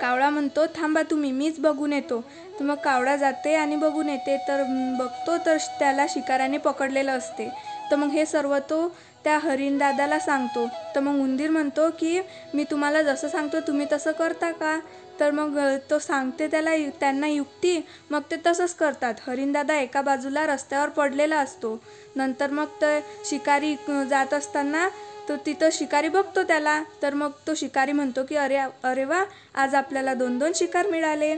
[0.00, 2.20] कावळा म्हणतो थांबा तुम्ही मीच बघून येतो.
[2.58, 4.36] तर मग कावळा जाते आणि बघून येते.
[4.48, 4.62] तर
[4.98, 7.48] बघतो तर त्याला शिकाराने पकडलेलं असते.
[7.90, 8.86] तर मग हे सर्व तो
[9.24, 10.66] त्या हरिण दादाला सांगतो.
[10.94, 12.20] तर मग उंदीर म्हणतो की
[12.54, 14.78] मी तुम्हाला जसं सांगतो तुम्ही तसं करता का?
[15.20, 15.58] तर मग
[15.90, 17.80] तो सांगते त्याला त्यांना युक्ती.
[18.10, 19.14] मग ते तसंच करतात.
[19.26, 21.78] हरिणदादा एका बाजूला रस्त्यावर पडलेला असतो.
[22.16, 23.74] नंतर मग ते शिकारी
[24.10, 24.88] जात असताना
[25.28, 26.82] तो तिथं शिकारी बघतो त्याला.
[27.02, 31.36] तर मग तो शिकारी म्हणतो की अरे अरे वा आज आपल्याला दोन दोन शिकार मिळाले.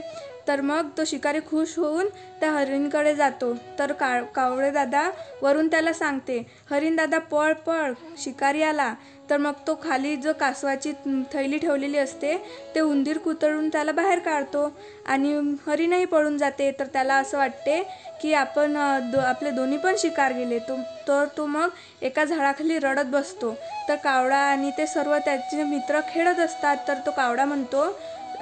[0.49, 2.07] तर मग तो शिकारी खुश होऊन
[2.39, 3.53] त्या हरिणकडे जातो.
[3.79, 5.09] तर का कावळे दादा
[5.41, 6.37] वरून त्याला सांगते
[6.71, 8.93] हरिण दादा पळ पळ शिकारी आला.
[9.29, 10.91] तर मग तो खाली जो कासवाची
[11.33, 12.35] थैली ठेवलेली असते
[12.75, 14.63] ते उंदीर कुतळून त्याला बाहेर काढतो
[15.05, 15.33] आणि
[15.67, 16.71] हरिणही पळून जाते.
[16.79, 17.81] तर त्याला असं वाटते
[18.21, 18.77] की आपण
[19.11, 20.59] दो आपले दोन्ही पण शिकार गेले.
[20.59, 21.69] तो तर तो मग
[22.01, 23.53] एका झाडाखाली रडत बसतो.
[23.89, 26.77] तर कावळा आणि ते सर्व त्याचे मित्र खेळत असतात.
[26.87, 27.85] तर तो कावडा म्हणतो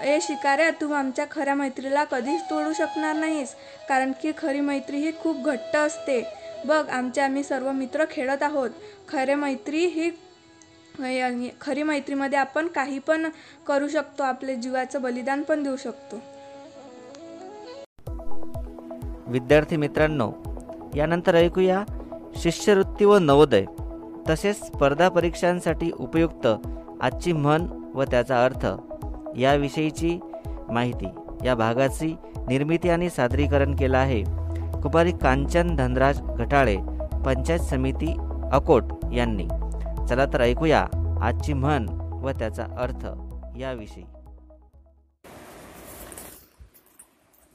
[0.04, 3.56] ए शिकाऱ्या तू आमच्या खऱ्या मैत्रीला कधीच तोडू शकणार नाहीस.
[3.90, 6.22] कारण की खरी मैत्री ही खूप घट्ट असते.
[6.66, 8.70] बघ आमचे आम्ही सर्व मित्र खेळत आहोत.
[9.10, 10.10] खरे मैत्री ही
[11.62, 13.28] खरी मैत्रीमध्ये आपण काही पण
[13.68, 14.24] करू शकतो.
[14.24, 16.22] आपले जीवाचं बलिदान पण देऊ शकतो.
[19.28, 20.32] विद्यार्थी मित्रांनो
[20.96, 21.84] यानंतर ऐकूया
[22.36, 23.66] शिष्यवृत्ती व नवोदय.
[24.30, 26.48] तसेच स्पर्धा परीक्षांसाठी उपयुक्त
[27.02, 28.66] आजची म्हण व त्याचा अर्थ.
[29.38, 30.20] याविषयीची
[30.70, 31.08] माहिती
[31.46, 32.16] या भागाची
[32.48, 34.24] निर्मिती आणि सादरीकरण केलं आहे.
[34.82, 36.78] कुमारी कांचन धनराज घटाळे
[37.26, 38.16] पंचायत समिती
[38.52, 39.48] अकोट यांनी.
[40.10, 40.86] चला तर ऐकूया
[41.22, 41.90] आजची म्हण
[42.24, 43.06] व त्याचा अर्थ
[43.58, 44.04] याविषयी.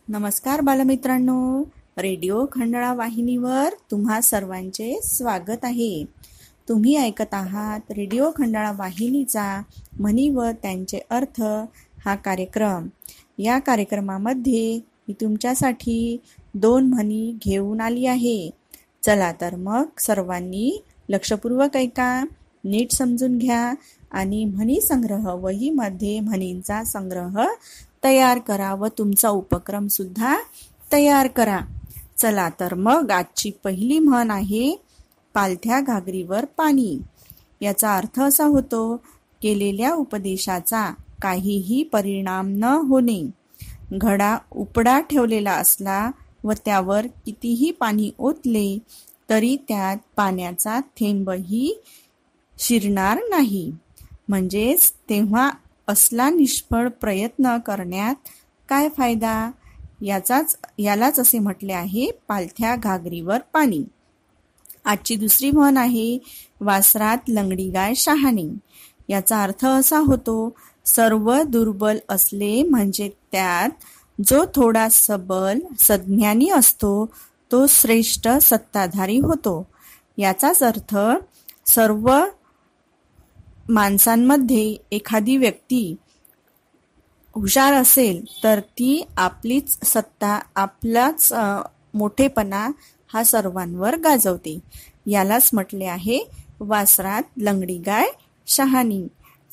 [0.08, 1.62] नमस्कार बालमित्रांनो.
[1.98, 6.04] रेडिओ खंडाळा वाहिनीवर तुम्हा सर्वांचे स्वागत आहे.
[6.68, 9.62] तुम्ही ऐकत आहात रेडिओ खंडाळा वाहिनीचा
[10.00, 11.42] म्हणी व त्यांचे अर्थ
[12.04, 12.88] हा कार्यक्रम.
[13.38, 14.76] या कार्यक्रमामध्ये
[15.08, 16.16] मी तुमच्यासाठी
[16.54, 18.50] दोन म्हणी घेऊन आली आहे.
[19.02, 22.24] चला तर मग सर्वांनी लक्षपूर्वक ऐका
[22.64, 23.74] नीट समजून घ्या
[24.10, 27.44] आणि म्हणी संग्रह वहीमध्ये म्हणींचा संग्रह
[28.04, 30.36] तयार करा व तुमचा उपक्रम सुद्धा
[30.92, 31.60] तयार करा.
[32.18, 34.82] चला तर मग आजची पहिली म्हण आहे
[35.34, 36.98] पालथ्या घागरीवर पाणी.
[37.60, 38.96] याचा अर्थ असा होतो
[39.42, 43.22] केलेल्या उपदेशाचा काहीही परिणाम न होणे.
[43.92, 46.10] घडा उपडा ठेवलेला असला
[46.44, 48.78] व त्यावर कितीही पाणी ओतले
[49.30, 51.82] तरी त्यात पाण्याचा थेंबही
[52.58, 53.72] शिरणार नाही.
[54.28, 55.50] म्हणजेच तेव्हा
[55.88, 58.14] असला निष्फळ प्रयत्न करण्यात
[58.68, 59.50] काय फायदा?
[60.02, 63.84] याचाच यालाच असे म्हटले आहे पालथ्या घागरीवर पाणी.
[64.84, 66.18] आजची दुसरी म्हण आहे
[66.60, 68.48] वासरात लंगडी गाय शहाणी.
[69.08, 70.54] याचा अर्थ असा होतो
[70.86, 73.70] सर्व दुर्बल असले म्हणजे त्यात
[74.18, 76.94] जो थोडा सबल सज्ञानी असतो
[77.50, 79.66] तो श्रेष्ठ सत्ताधारी होतो.
[80.18, 80.96] याचाच अर्थ
[81.66, 82.08] सर्व
[83.68, 85.94] माणसांमध्ये एखादी व्यक्ती
[87.34, 91.32] हुशार असेल तर ती आपलीच सत्ता आपलाच
[91.94, 92.68] मोठेपणा
[93.12, 94.58] हा सर्वांवर गाजवते.
[95.06, 98.06] यालाच म्हटले आहे वासरात लंगडी गाय
[98.46, 99.08] शहाणी.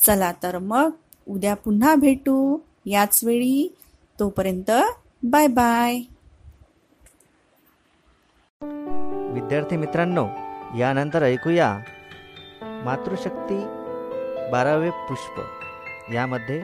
[0.05, 0.91] चला तर मग
[1.29, 2.57] उद्या पुन्हा भेटू.
[2.85, 3.75] याच वेळी
[4.19, 4.71] तोपर्यंत
[5.23, 5.95] बाय बाय.
[9.33, 10.27] विद्यार्थी मित्रांनो
[10.77, 11.79] यानंतर ऐकूया
[12.61, 13.63] मातृशक्ती
[14.51, 15.41] बारावे पुष्प.
[16.13, 16.61] यामध्ये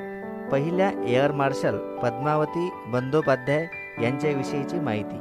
[0.51, 3.67] पहिल्या एअर मार्शल पद्मावती बंदोपाध्याय
[4.03, 5.15] यांच्याविषयीची माहिती.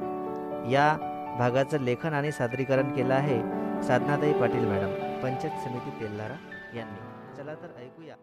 [0.72, 3.38] या भागाचं लेखन आणि सादरीकरण केलं आहे
[3.82, 4.90] साधनाताई पाटील मॅडम
[5.22, 6.34] पंचायत समिती तेल्लारा
[6.76, 7.36] यांनी.
[7.36, 8.14] चला तर ऐकूया.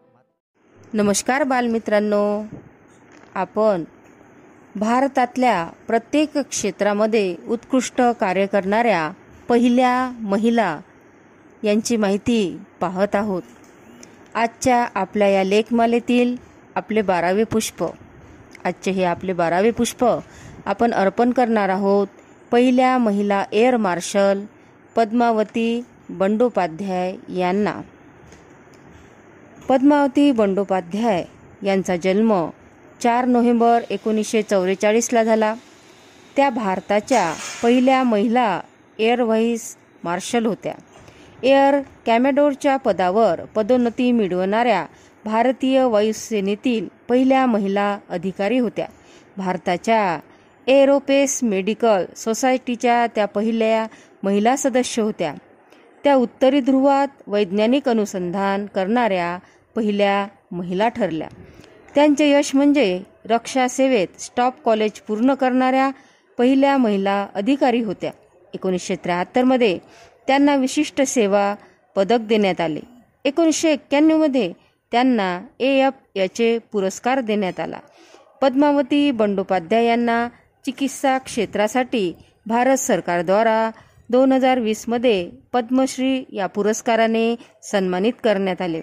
[0.94, 2.42] नमस्कार बालमित्रांनो.
[3.34, 3.84] आपण
[4.76, 9.10] भारतातल्या प्रत्येक क्षेत्रामध्ये उत्कृष्ट कार्य करणाऱ्या
[9.48, 10.78] पहिल्या महिला
[11.62, 13.42] यांची माहिती पाहत आहोत.
[14.34, 16.36] आजच्या आपल्या या लेखमालेतील
[16.74, 17.84] आपले बारावे पुष्प.
[18.64, 20.04] आजचे हे आपले बारावे पुष्प
[20.66, 22.06] आपण अर्पण करणार आहोत
[22.52, 24.44] पहिल्या महिला एअर मार्शल
[24.96, 27.80] पद्मावती बंडोपाध्याय यांना.
[29.68, 31.24] पद्मावती बंडोपाध्याय
[31.62, 32.48] यांचा जन्म
[33.02, 35.54] चार नोव्हेंबर एकोणीसशे चौवेचाळीसला झाला.
[36.36, 38.60] त्या भारताच्या पहिल्या महिला
[38.98, 40.74] एअर व्हाईस मार्शल होत्या.
[41.42, 44.86] एअर कॅमेडोरच्या पदावर पदोन्नती मिळवणाऱ्या
[45.24, 48.86] भारतीय वायुसेनेतील पहिल्या महिला अधिकारी होत्या.
[49.36, 50.20] भारताच्या
[50.66, 53.86] एरोपेस मेडिकल सोसायटीच्या त्या पहिल्या
[54.22, 55.34] महिला सदस्य होत्या.
[56.04, 59.38] त्या उत्तरी ध्रुवात वैज्ञानिक अनुसंधान करणाऱ्या
[59.76, 61.28] पहिल्या महिला ठरल्या.
[61.94, 65.90] त्यांचे यश म्हणजे रक्षा सेवेत स्टॉप कॉलेज पूर्ण करणाऱ्या
[66.38, 68.10] पहिल्या महिला अधिकारी होत्या.
[68.54, 69.78] एकोणीसशे त्र्याहत्तरमध्ये
[70.26, 71.54] त्यांना विशिष्ट सेवा
[71.96, 72.80] पदक देण्यात आले.
[73.24, 74.52] एकोणीसशे एक्क्याण्णवमध्ये
[74.92, 77.78] त्यांना ए एफ याचे पुरस्कार देण्यात आला.
[78.42, 80.28] पद्मावती बंडोपाध्याय यांना
[80.64, 82.12] चिकित्सा क्षेत्रासाठी
[82.46, 83.70] भारत सरकारद्वारा
[84.10, 88.80] दोन हजार वीसमध्ये पद्मश्री या पुरस्काराने सन्मानित करण्यात आले.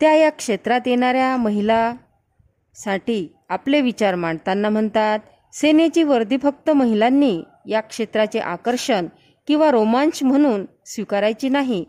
[0.00, 5.18] त्या या क्षेत्रात येणाऱ्या महिलासाठी आपले विचार मांडताना म्हणतात
[5.52, 9.06] सेनेची वर्दी फक्त महिलांनी या क्षेत्राचे आकर्षण
[9.48, 11.84] किंवा रोमांच म्हणून स्वीकारायची नाही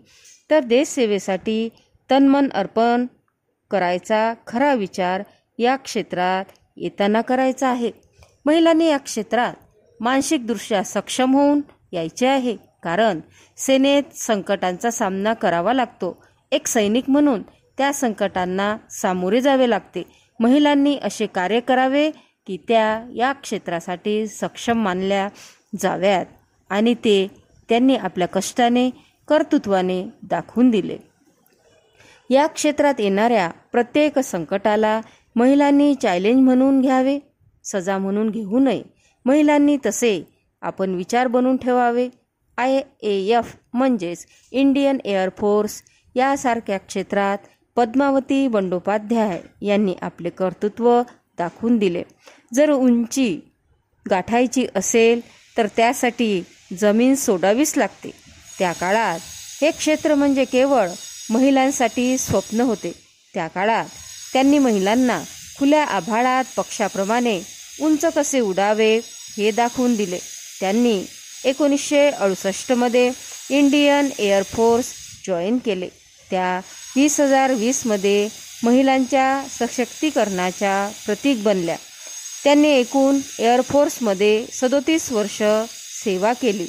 [0.49, 1.69] तर देशसेवेसाठी
[2.10, 3.06] तनमन अर्पण
[3.71, 5.23] करायचा खरा विचार
[5.60, 6.45] या क्षेत्रात
[6.78, 7.91] येताना करायचा आहे.
[8.45, 9.53] महिलांनी या क्षेत्रात
[9.99, 12.58] मानसिकदृष्ट्या सक्षम होऊन यायचे आहे.
[12.84, 13.19] कारण
[13.58, 16.23] सेनेत संकटांचा सामना करावा लागतो.
[16.51, 17.41] एक सैनिक म्हणून
[17.77, 20.03] त्या संकटांना सामोरे जावे लागते.
[20.39, 22.12] महिलांनी असे कार्य करावे
[22.47, 25.27] की त्या या क्षेत्रासाठी सक्षम मानल्या
[25.79, 26.25] जाव्यात
[26.69, 27.27] आणि ते
[27.69, 28.89] त्यांनी आपल्या कष्टाने
[29.27, 30.97] कर्तृत्वाने दाखवून दिले.
[32.29, 35.01] या क्षेत्रात येणाऱ्या प्रत्येक संकटाला
[35.36, 37.19] महिलांनी चॅलेंज म्हणून घ्यावे.
[37.65, 38.84] सजा म्हणून घेऊ नये.
[39.25, 40.21] महिलांनी तसे
[40.62, 42.10] आपण विचार बनवून ठेवावे.
[42.58, 45.82] आय ए एफ म्हणजेच इंडियन एअरफोर्स
[46.15, 47.38] यासारख्या क्षेत्रात
[47.75, 51.01] पद्मावती बंडोपाध्याय यांनी आपले कर्तृत्व
[51.38, 52.04] दाखवून दिले.
[52.54, 53.39] जर उंची
[54.10, 55.21] गाठायची असेल
[55.58, 56.43] तर त्यासाठी
[56.80, 58.12] जमीन सोडावीच लागते.
[58.60, 59.19] त्या काळात
[59.62, 60.89] हे क्षेत्र म्हणजे केवळ
[61.30, 62.91] महिलांसाठी स्वप्न होते.
[63.34, 63.86] त्या काळात
[64.34, 65.21] त्यांनी महिलांना
[65.60, 67.39] खुल्या आभाळात पक्षाप्रमाणे
[67.81, 68.95] उंच कसे उडावे
[69.38, 70.19] हे दाखवून दिले.
[70.59, 71.05] त्यांनी
[71.45, 73.11] एकोणीसशे अडुसष्टमध्ये
[73.49, 74.85] इंडियन एअरफोर्स
[75.27, 75.88] जॉईन केले.
[76.29, 76.61] त्या
[76.95, 78.27] वीस हजार वीसमध्ये
[78.63, 81.75] महिलांच्या सशक्तीकरणाच्या प्रतीक बनल्या.
[82.43, 85.41] त्यांनी एकूण एअरफोर्समध्ये सदोतीस वर्ष
[86.03, 86.67] सेवा केली.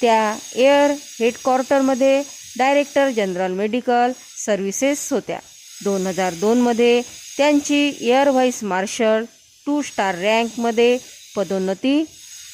[0.00, 2.22] त्या एअर हेडक्वार्टरमध्ये
[2.58, 4.12] डायरेक्टर जनरल मेडिकल
[4.46, 5.38] सर्व्हिसेस होत्या.
[5.84, 7.02] दोन हजार दोनमध्ये
[7.36, 9.24] त्यांची air vice marshal
[9.70, 10.98] two star रँकमध्ये
[11.36, 12.04] पदोन्नती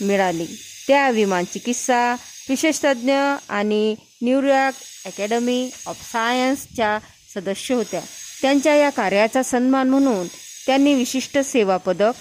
[0.01, 0.47] मिळाली.
[0.87, 2.17] त्या विमान चिकित्सा
[2.49, 3.13] विशेषतज्ञ
[3.49, 4.75] आणि न्यूयॉर्क
[5.07, 6.99] अकॅडमी ऑफ सायन्सच्या
[7.35, 8.01] सदस्य होत्या.
[8.43, 10.27] त्यांच्या या कार्याचा सन्मान म्हणून
[10.67, 12.13] त्यांनी विशिष्ट सेवा पदक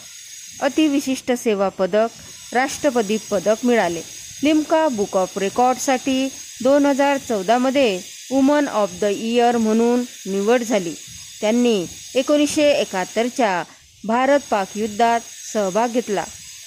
[0.61, 2.07] अतिविशिष्ट सेवा पदक
[2.53, 4.01] राष्ट्रपती पदक मिळाले.
[4.43, 6.27] लिम्का बुक ऑफ रेकॉर्डसाठी
[6.63, 7.99] दोन हजार चौदामध्ये
[8.31, 10.93] वुमन ऑफ द इयर म्हणून निवड झाली.
[11.41, 13.63] त्यांनी एकोणीसशे एकाहत्तरच्या
[14.07, 15.19] भारत पाक युद्धात
[15.53, 16.23] सहभाग घेतला.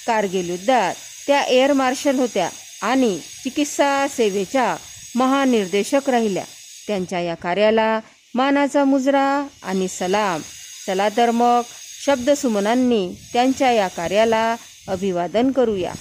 [0.07, 0.95] कारगिल युद्धात
[1.27, 2.49] त्या एअर मार्शल होत्या
[2.81, 4.75] आणि चिकित्सा सेवेच्या
[5.15, 6.43] महानिर्देशक राहिल्या.
[6.87, 7.99] त्यांच्या या कार्याला
[8.35, 10.41] मानाचा मुजरा आणि सलाम
[10.87, 11.61] चला तर मग
[12.05, 14.55] शब्दसुमनांनी त्यांच्या या कार्याला
[14.87, 15.93] अभिवादन करूया.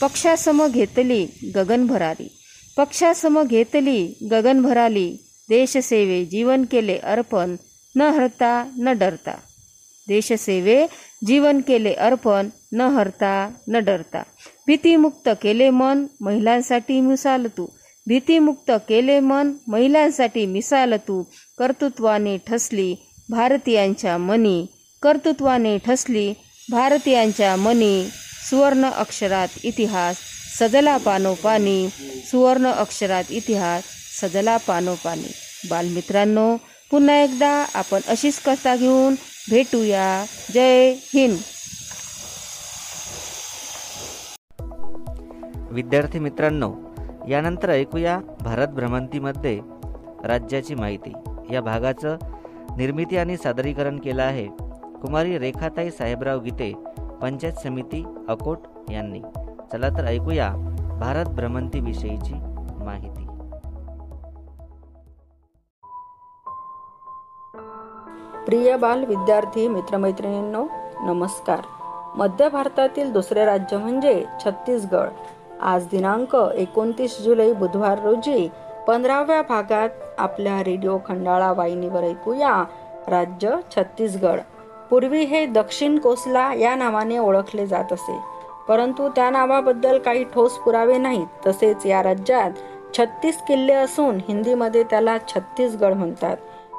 [0.00, 2.38] पक्षासम घेतली गगनभराली
[2.76, 5.16] पक्षासम घेतली गगनभराली
[5.48, 7.56] देशसेवे जीवन केले अर्पण.
[7.96, 9.38] न हरता न डरता.
[10.08, 10.86] देशसेवे
[11.26, 14.22] जीवन केले अर्पण न हरता न डरता.
[14.66, 17.66] भीतीमुक्त केले मन महिलांसाठी मिसाल तू.
[18.06, 21.22] भीतीमुक्त केले मन महिलांसाठी मिसाल तू.
[21.58, 22.96] कर्तृत्वाने ठसली
[23.30, 24.66] भारतीयांच्या मनी.
[25.02, 26.34] कर्तृत्वाने ठसली
[26.70, 28.04] भारतीयांच्या मनी.
[28.50, 30.16] सुवर्ण अक्षरात इतिहास
[30.58, 31.88] सजला पानोपानी
[32.30, 33.82] सुवर्ण अक्षरात इतिहास
[34.20, 35.32] सजला पानोपानी
[35.70, 36.56] बालमित्रांनो
[36.90, 39.14] पुन्हा एकदा आपण अशीच कथा घेऊन
[39.50, 40.24] भेटूया.
[40.54, 41.38] जय हिंद.
[45.70, 46.74] विद्यार्थी मित्रांनो
[47.28, 49.60] यानंतर ऐकूया भारत भ्रमंतीमध्ये
[50.24, 51.12] राज्याची माहिती.
[51.50, 52.16] या भागाचं
[52.76, 54.46] निर्मिती आणि सादरीकरण केलं आहे
[55.02, 56.72] कुमारी रेखाताई साहेबराव गीते
[57.22, 58.58] पंचायत समिती अकोट
[58.90, 59.20] यांनी.
[59.72, 60.50] चला तर ऐकूया
[61.00, 62.34] भारत भ्रमंतीविषयीची
[62.84, 63.25] माहिती.
[68.46, 70.66] प्रिय बाल विद्यार्थी मित्रमैत्रिणींनो
[71.00, 71.58] नमस्कार.
[72.16, 75.08] मध्य भारतातील दुसरे राज्य म्हणजे छत्तीसगड.
[75.62, 78.50] आज दिनांक एकोणतीस जुलै बुधवार रोजी
[78.88, 82.64] पंधराव्या भागात आपल्या रेडिओ खंडाळा वाहिनीवर ऐकूया
[83.08, 84.40] राज्य छत्तीसगड.
[84.90, 88.18] पूर्वी हे दक्षिण कोसला या नावाने ओळखले जात असे.
[88.68, 91.26] परंतु त्या नावाबद्दल काही ठोस पुरावे नाहीत.
[91.46, 92.50] तसेच या राज्यात
[92.98, 96.36] छत्तीस किल्ले असून हिंदीमध्ये त्याला छत्तीसगड म्हणतात.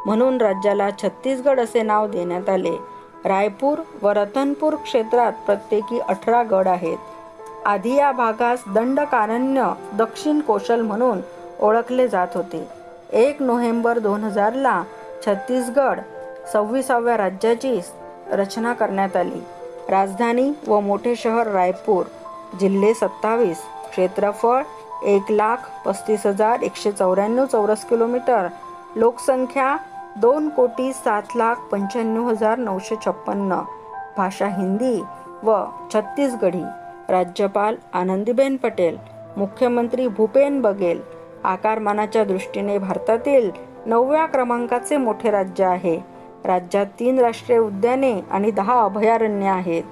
[0.07, 2.75] म्हणून राज्याला छत्तीसगड असे नाव देण्यात आले.
[3.25, 6.97] रायपूर व रतनपूर क्षेत्रात प्रत्येकी अठरा गड आहेत.
[7.65, 11.19] आधी या भागास दंडकारण्य दक्षिण कोशल म्हणून
[11.59, 12.67] ओळखले जात होते.
[13.13, 14.83] एक नोव्हेंबर दोन हजारला
[15.25, 15.99] छत्तीसगड
[16.53, 17.79] सव्वीसाव्या राज्याची
[18.31, 19.41] रचना करण्यात आली.
[19.89, 22.03] राजधानी व मोठे शहर रायपूर
[22.59, 23.57] जिल्हे सत्तावीस
[23.89, 24.61] क्षेत्रफळ
[25.05, 28.47] एक लाख पस्तीस हजार एकशे चौऱ्याण्णव चौरस किलोमीटर
[28.95, 29.75] लोकसंख्या
[30.21, 33.59] दोन कोटी सात लाख पंच्याण्णव हजार नऊशे छप्पन्न.
[34.17, 35.03] भाषा हिंदी
[35.43, 36.63] व छत्तीसगढी.
[37.09, 38.97] राज्यपाल आनंदीबेन पटेल
[39.37, 41.01] मुख्यमंत्री भूपेन बघेल.
[41.43, 43.51] आकारमानाच्या दृष्टीने भारतातील
[43.85, 45.99] नवव्या क्रमांकाचे मोठे राज्य आहे.
[46.45, 49.83] राज्यात तीन राष्ट्रीय उद्याने आणि दहा अभयारण्य आहेत.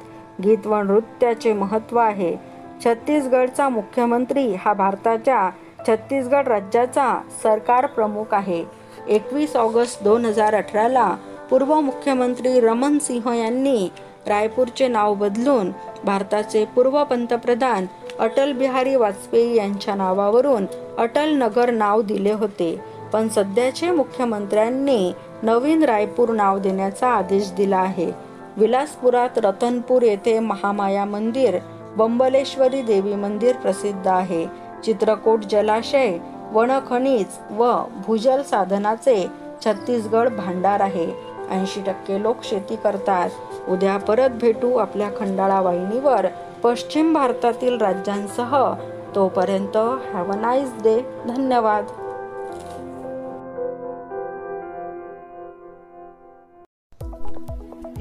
[0.44, 2.38] गीत व नृत्याचे महत्त्व आहे.
[2.86, 5.50] छत्तीसगडचा मुख्यमंत्री हा भारताच्या
[5.88, 8.85] छत्तीसगड राज्याचा सरकार प्रमुख आहे.
[9.10, 11.16] एकवीस ऑगस्ट दोन हजार अठराला
[11.50, 13.90] पूर्व मुख्यमंत्री रमन सिंह यांनी
[14.28, 15.72] रायपूरचे नाव बदलून
[16.06, 17.86] भारताचे पूर्व पंतप्रधान
[18.20, 20.66] अटल बिहारी वाजपेयी यांच्या नावावरून
[20.98, 22.82] अटल नगर नाव दिले होते.
[23.14, 25.14] पण सध्याचे मुख्यमंत्र्यांनी
[25.44, 28.12] नवीन रायपूर नाव देण्याचा आदेश दिला आहे.
[28.58, 31.58] विलासपुरात रतनपूर येथे महामाया मंदिर
[31.98, 34.46] बंबलेश्वरी देवी मंदिर प्रसिद्ध आहे.
[34.84, 36.18] चित्रकोट जलाशय
[36.56, 39.28] वनखनिज व भूजल साधनाचे
[39.66, 41.06] छत्तीसगड भांडार आहे.
[41.50, 43.30] ऐंशी टक्के लोक शेती करतात.
[43.70, 46.26] उद्या परत भेटू आपल्या खंडाळा वाहिनीवर
[46.64, 48.74] पश्चिम भारतातील राज्यांसह.
[49.16, 49.78] तोपर्यंत
[50.14, 51.86] हॅव अ नाईस डे धन्यवाद.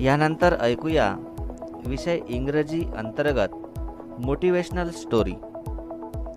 [0.01, 1.15] यानंतर ऐकूया
[1.87, 3.55] विषय इंग्रजी अंतर्गत
[4.21, 5.35] मोटिवेशनल स्टोरी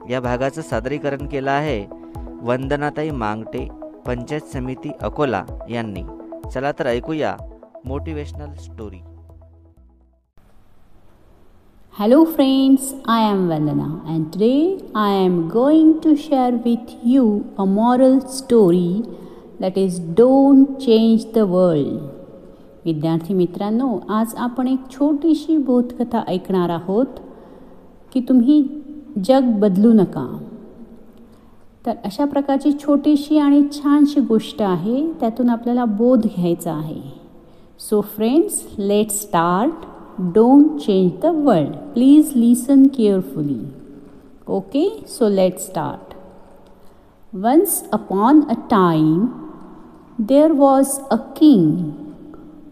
[0.09, 1.96] या भागाचं सादरीकरण केलं आहे
[2.45, 3.67] वंदनाताई मांगटे
[4.05, 6.03] पंचायत समिती अकोला यांनी.
[6.53, 7.35] चला तर ऐकूया
[7.85, 8.99] motivational story.
[11.95, 17.63] Hello friends I am Vandana and today I am going to share with you a
[17.63, 19.01] moral story
[19.59, 21.99] that is don't change the world
[22.85, 27.19] विद्यार्थी मित्रांनो आज आपण एक छोटीशी बोधकथा ऐकणार आहोत
[28.13, 28.61] की तुम्ही
[29.25, 30.27] जग बदलू नका.
[31.87, 37.01] तर अशा प्रकारची छोटीशी आणि छानशी गोष्ट आहे त्यातून आपल्याला बोध घ्यायचा आहे.
[37.79, 39.85] So friends let start
[40.35, 43.59] don't change the world please listen carefully
[44.47, 46.15] okay so let start
[47.33, 49.25] once upon a time
[50.19, 51.91] there was a king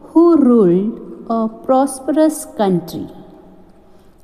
[0.10, 0.94] who ruled
[1.32, 3.06] a prosperous country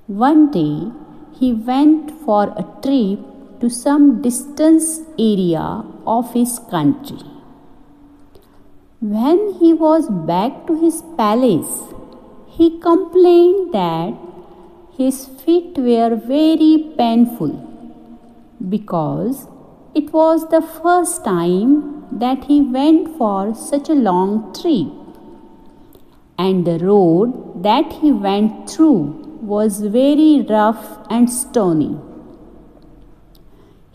[0.10, 0.92] One day
[1.40, 3.31] he went for a trip
[3.62, 4.82] to some distant
[5.20, 7.24] area of his country.
[9.00, 11.94] When he was back to his palace,
[12.48, 14.14] he complained that
[14.98, 17.54] his feet were very painful
[18.70, 19.48] because
[19.96, 24.88] it was the first time that he went for such a long trip
[26.38, 29.02] and the road that he went through
[29.42, 31.98] was very rough and stony.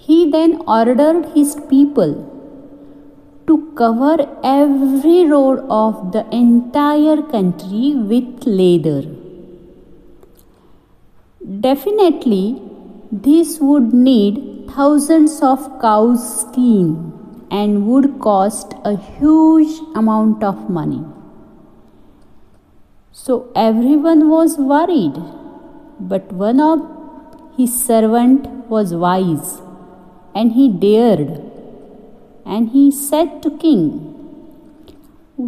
[0.06, 2.12] He then ordered his people
[3.46, 9.02] to cover every road of the entire country with leather.
[11.66, 12.62] Definitely,
[13.10, 17.12] this would need thousands of cows' skin
[17.50, 21.04] and would cost a huge amount of money.
[23.12, 25.22] So everyone was worried,
[26.00, 26.82] but one of
[27.56, 29.62] his servant was wise,
[30.38, 31.30] and he dared,
[32.54, 33.86] and he said to king,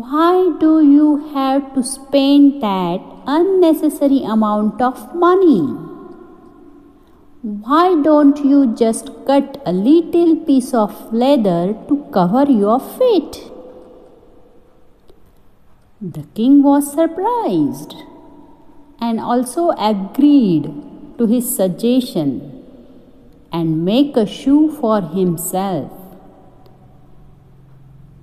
[0.05, 0.31] "Why
[0.63, 5.61] do you have to spend that unnecessary amount of money?
[7.67, 13.39] Why don't you just cut a little piece of leather to cover your feet?"
[16.17, 17.97] The king was surprised
[19.07, 20.71] and also agreed
[21.19, 22.58] to his suggestion
[23.53, 25.93] and make a shoe for himself.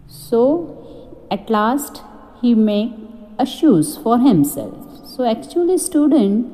[0.07, 2.01] So at last
[2.41, 2.93] he made
[3.39, 5.07] a shoes for himself.
[5.07, 6.51] So actually student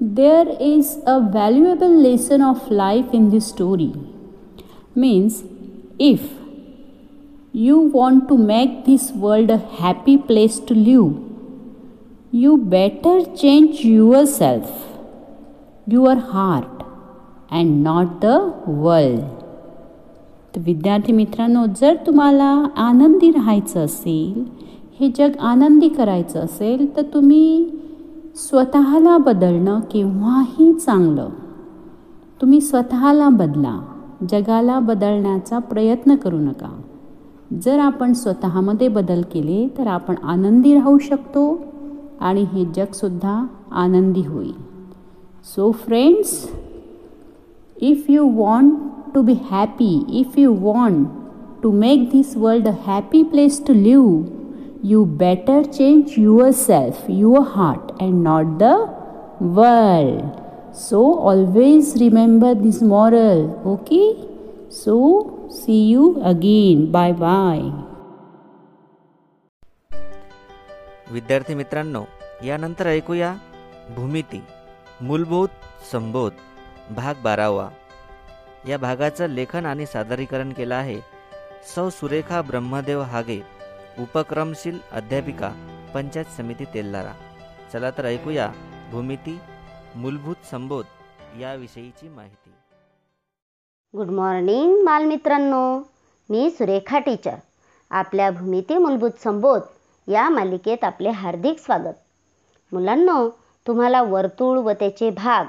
[0.00, 3.92] there is a valuable lesson of life in this story.
[4.94, 5.44] Means
[5.98, 6.22] if
[7.52, 11.22] you want to make this world a happy place to live,
[12.30, 14.70] you better change yourself,
[15.86, 16.75] your heart,
[17.52, 19.20] and not the world
[20.56, 24.44] तर विद्यार्थी मित्रांनो जर तुम्हाला आनंदी राहायचं असेल
[25.00, 27.70] हे जग आनंदी करायचं असेल तर तुम्ही
[28.36, 31.28] स्वतःला बदलणं केव्हाही चांगलं.
[32.40, 33.80] तुम्ही स्वतःला बदला.
[34.28, 36.80] जगाला बदलण्याचा प्रयत्न करू नका.
[37.62, 41.64] जर आपण स्वतःमध्ये बदल केले तर आपण आनंदी राहू शकतो
[42.20, 44.54] आणि हे जगसुद्धा आनंदी होईल.
[45.44, 46.50] So friends
[47.91, 48.79] If you want
[49.13, 51.07] to be happy if you want
[51.63, 54.41] to make this world a happy place to live
[54.83, 58.89] you better change yourself, your heart, and not the
[59.39, 60.41] world.
[60.73, 64.15] So, always remember this moral, okay?
[64.69, 66.91] So, see you again.
[66.91, 67.71] Bye bye.
[71.11, 72.03] विद्यार्थी मित्रांनो
[72.43, 73.33] यानंतर ऐकूया
[73.95, 74.41] भूमिती
[75.07, 75.49] मूलभूत
[75.91, 76.33] संबोध
[76.90, 77.68] भाग बारावा.
[78.68, 81.00] या भागाचं लेखन आणि सादरीकरण केलं आहे
[81.74, 83.40] सौ सुरेखा ब्रह्मदेव हागे
[83.98, 85.50] उपक्रमशील अध्यापिका
[85.94, 87.12] पंचायत समिती तेल्लारा
[87.72, 88.50] चला तर ऐकूया
[88.90, 89.38] भूमिती
[89.94, 90.84] मूलभूत संबोध
[91.40, 92.50] याविषयीची माहिती.
[93.96, 95.78] गुड मॉर्निंग बालमित्रांनो
[96.30, 97.36] मी सुरेखा टीचर
[97.90, 99.60] आपल्या भूमिती मूलभूत संबोध
[100.08, 101.94] या मालिकेत आपले हार्दिक स्वागत.
[102.72, 103.28] मुलांनो
[103.66, 105.44] तुम्हाला वर्तुळ व त्याचे भाग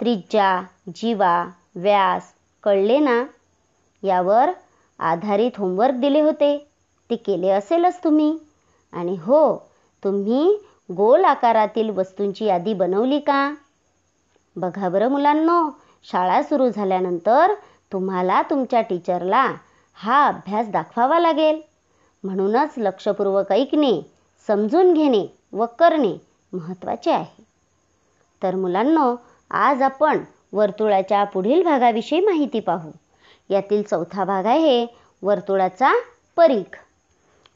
[0.00, 0.62] त्रिज्या
[0.94, 2.22] जीवा व्यास
[2.62, 3.24] कळले ना?
[4.02, 4.50] यावर
[5.00, 6.68] आधारित होमवर्क दिले होते.
[7.10, 8.38] ते केले असेलच तुम्ही.
[8.92, 9.56] आणि हो
[10.02, 10.58] तुम्ही
[10.96, 13.54] गोल आकारातील वस्तूंची यादी बनवली का?
[14.56, 15.70] बघा बरं मुलांनो
[16.10, 17.54] शाळा सुरू झाल्यानंतर
[17.92, 19.54] तुम्हाला तुमच्या टीचरला
[19.94, 21.60] हा अभ्यास दाखवावा लागेल.
[22.24, 24.00] म्हणूनच लक्षपूर्वक ऐकणे
[24.48, 26.16] समजून घेणे व करणे
[26.52, 27.44] महत्त्वाचे आहे.
[28.42, 29.16] तर मुलांनो
[29.50, 30.20] आज आपण
[30.52, 32.90] वर्तुळाच्या पुढील भागाविषयी माहिती पाहू.
[33.50, 34.86] यातील चौथा भाग आहे
[35.22, 35.92] वर्तुळाचा
[36.36, 36.76] परीख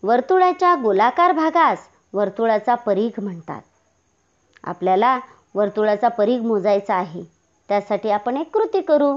[0.02, 1.78] वर्तुळाच्या गोलाकार भागास
[2.12, 3.62] वर्तुळाचा परीघ म्हणतात.
[4.64, 5.18] आपल्याला
[5.54, 7.22] वर्तुळाचा परीघ मोजायचा आहे.
[7.68, 9.16] त्यासाठी आपण एक कृती करू.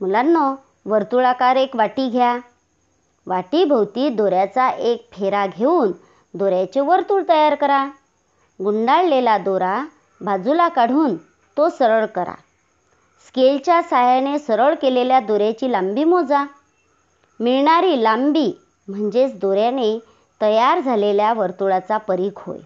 [0.00, 0.54] मुलांनो
[0.86, 2.38] वर्तुळाकार एक वाटी घ्या.
[3.26, 5.92] वाटीभोवती दोऱ्याचा एक फेरा घेऊन
[6.34, 7.84] दोऱ्याचे वर्तुळ तयार करा.
[8.60, 9.84] गुंडाळलेला दोरा
[10.20, 11.16] बाजूला काढून
[11.56, 12.34] तो सरळ करा.
[13.26, 16.44] स्केलच्या सहाय्याने सरळ केलेल्या दोऱ्याची लांबी मोजा.
[17.40, 18.52] मिळणारी लांबी
[18.88, 19.98] म्हणजेच दोऱ्याने
[20.40, 22.58] तयार झालेल्या वर्तुळाचा परीघ होय.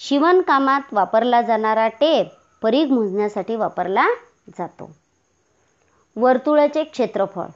[0.00, 2.26] शिवणकामात वापरला जाणारा टेप
[2.62, 4.06] परीघ मोजण्यासाठी वापरला
[4.58, 4.90] जातो.
[6.16, 7.46] वर्तुळाचे क्षेत्रफळ.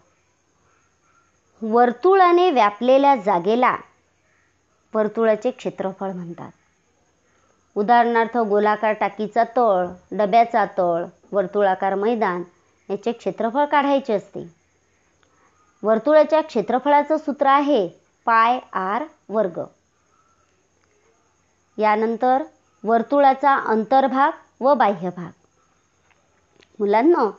[1.62, 3.76] वर्तुळाने व्यापलेल्या जागेला
[4.94, 6.50] वर्तुळाचे क्षेत्रफळ म्हणतात.
[7.76, 12.42] उदाहरणार्थ गोलाकार टाकीचा तळ डब्याचा तळ वर्तुळाकार मैदान
[12.88, 14.46] याचे क्षेत्रफळ काढायचे असते.
[15.82, 17.86] वर्तुळाच्या क्षेत्रफळाचं सूत्र आहे
[18.26, 19.60] पाय आर वर्ग.
[21.78, 22.42] यानंतर
[22.84, 25.30] वर्तुळाचा अंतर्भाग व बाह्यभाग.
[26.78, 27.30] मुलांना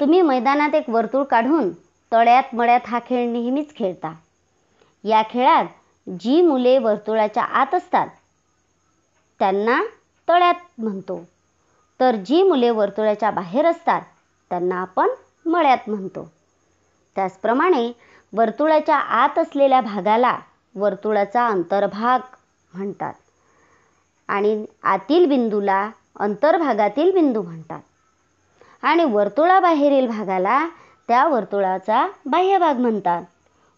[0.00, 1.70] तुम्ही मैदानात एक वर्तुळ काढून
[2.12, 4.12] तळ्यात मळ्यात हा खेळ नेहमीच खेळता.
[5.04, 5.64] या खेळात
[6.06, 8.08] जी मुले वर्तुळाच्या आत असतात
[9.38, 9.82] त्यांना
[10.28, 11.24] तळ्यात म्हणतो.
[12.00, 14.02] तर जी मुले वर्तुळाच्या बाहेर असतात
[14.50, 15.08] त्यांना आपण
[15.46, 16.32] मळ्यात म्हणतो.
[17.16, 17.92] त्याचप्रमाणे
[18.32, 20.38] वर्तुळाच्या आत असलेल्या भागाला
[20.74, 22.20] वर्तुळाचा अंतर्भाग
[22.74, 23.14] म्हणतात.
[24.28, 27.80] आणि आतील बिंदूला अंतर्भागातील बिंदू म्हणतात.
[28.82, 30.68] आणि वर्तुळाबाहेरील भागाला
[31.08, 33.22] त्या वर्तुळाचा बाह्यभाग म्हणतात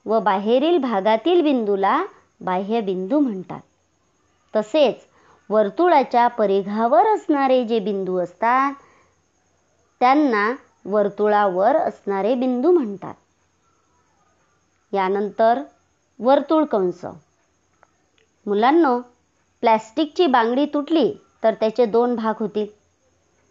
[0.06, 2.04] व बाहेरील भागातील बिंदूला
[2.40, 3.60] बाह्यबिंदू म्हणतात.
[4.56, 4.94] तसेच
[5.50, 8.72] वर्तुळाच्या परिघावर असणारे जे बिंदू असतात
[10.00, 10.52] त्यांना
[10.84, 13.14] वर्तुळावर असणारे बिंदू म्हणतात.
[14.92, 15.62] यानंतर
[16.18, 17.04] वर्तुळ कंस.
[18.46, 19.00] मुलांनो
[19.60, 22.66] प्लॅस्टिकची बांगडी तुटली तर त्याचे दोन भाग होतील.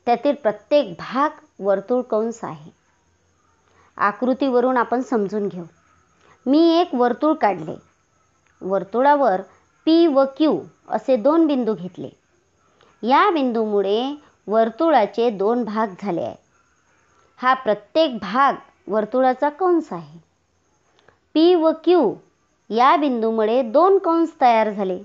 [0.06, 1.30] त्यातील प्रत्येक भाग
[1.60, 2.72] वर्तुळ कंस आहे.
[3.98, 5.64] आकृतीवरून आपण समजून घेऊ.
[6.46, 7.76] मी एक वर्तुळ काढले.
[8.62, 9.42] वर्तुळावर
[9.86, 10.60] पी व क्यू
[10.90, 12.10] असे दोन बिंदू घेतले.
[13.04, 14.00] या बिंदूमुळे
[14.48, 16.36] वर्तुळाचे दोन भाग झाले आहे
[17.40, 18.54] हा प्रत्येक भाग
[18.88, 20.20] वर्तुळाचा कंस आहे.
[21.34, 22.14] पी व क्यू
[22.70, 24.98] या बिंदूमुळे दोन कंस तयार झाले.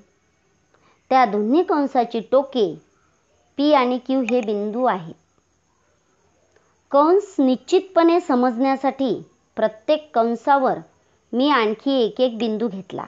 [1.10, 2.74] त्या दोन्ही कंसाची टोके
[3.56, 5.14] पी आणि क्यू हे बिंदू आहेत.
[6.90, 9.14] कंस निश्चितपणे समजण्यासाठी
[9.56, 10.78] प्रत्येक कंसावर
[11.32, 13.04] मी आणखी एक एक बिंदू घेतला.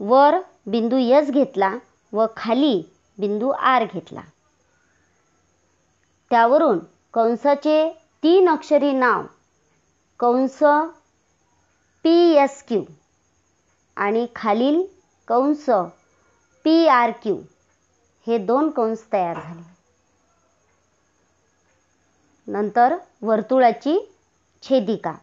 [0.00, 1.70] वर बिंदू यस घेतला
[2.12, 2.82] व खाली
[3.18, 4.20] बिंदू आर घेतला.
[6.30, 6.78] त्यावरून
[7.14, 7.88] कंसाचे
[8.22, 9.22] तीन अक्षरी नाव
[10.20, 10.58] कंस
[12.04, 12.82] पी एस क्यू
[13.96, 14.82] आणि खालील
[15.28, 15.64] कंस
[16.64, 17.36] पी आर क्यू
[18.26, 19.62] हे दोन कंस तयार झाले.
[22.46, 23.98] नंतर वर्तुळाची
[24.62, 25.14] छेदिका.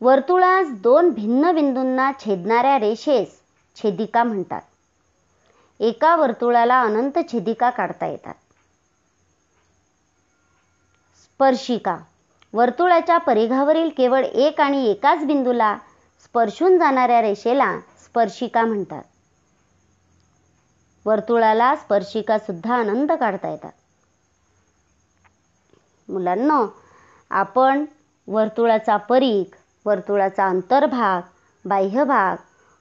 [0.00, 3.40] वर्तुळास दोन भिन्न बिंदूंना छेदणाऱ्या रेषेस
[3.76, 4.60] छेदिका म्हणतात.
[5.80, 8.34] एका वर्तुळाला अनंत छेदिका काढता येतात.
[11.16, 11.96] स्पर्शिका.
[12.54, 15.76] वर्तुळाच्या परिघावरील केवळ एक आणि एकाच बिंदूला
[16.24, 17.70] स्पर्शून जाणाऱ्या रेषेला
[18.04, 19.02] स्पर्शिका म्हणतात.
[21.06, 23.72] वर्तुळाला स्पर्शिका सुद्धा अनंत काढता येतात.
[26.08, 26.60] मुलांना
[27.30, 27.84] आपण
[28.28, 29.54] वर्तुळाचा परीघ
[29.86, 31.20] वर्तुळाचा अंतर्भाग
[31.64, 32.36] बाह्यभाग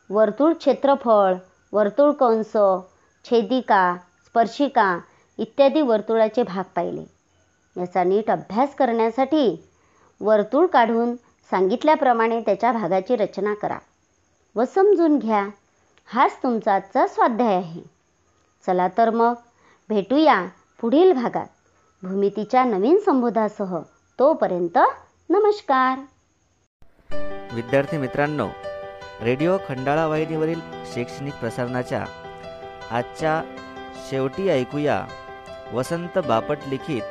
[0.10, 1.34] वर्तुळ क्षेत्रफळ
[1.74, 2.52] वर्तुळ कंस
[3.26, 3.96] छेदिका
[4.26, 5.00] स्पर्शिका
[5.38, 7.04] इत्यादी वर्तुळाचे भाग पाहिले.
[7.76, 9.64] याचा नीट अभ्यास करण्यासाठी
[10.22, 11.16] वर्तुळ काढून
[11.52, 13.78] सांगितल्याप्रमाणे त्याच्या भागाची रचना करा
[14.56, 15.48] व समजून घ्या.
[16.08, 17.82] हाच तुमचा आजचा स्वाध्याय आहे.
[18.68, 19.34] चला तर मग
[19.90, 20.46] भेटूया
[20.82, 21.48] पुढील भागात.
[22.04, 23.78] भूमितीच्या नवीन संबोधासह
[24.20, 24.78] तोपर्यंत
[25.30, 26.00] नमस्कार.
[27.54, 28.48] विद्यार्थी मित्रांनो
[29.24, 30.60] रेडिओ खंडाळा वाहिनीवरील
[30.94, 32.06] शैक्षणिक प्रसारणाच्या
[32.92, 33.42] आजच्या
[34.10, 35.06] शेवटी ऐकूया
[35.74, 37.02] वसंत बापट लिखित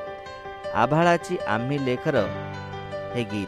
[0.74, 2.26] आभाळाची आम्ही लेखरं
[3.14, 3.46] हे गीत.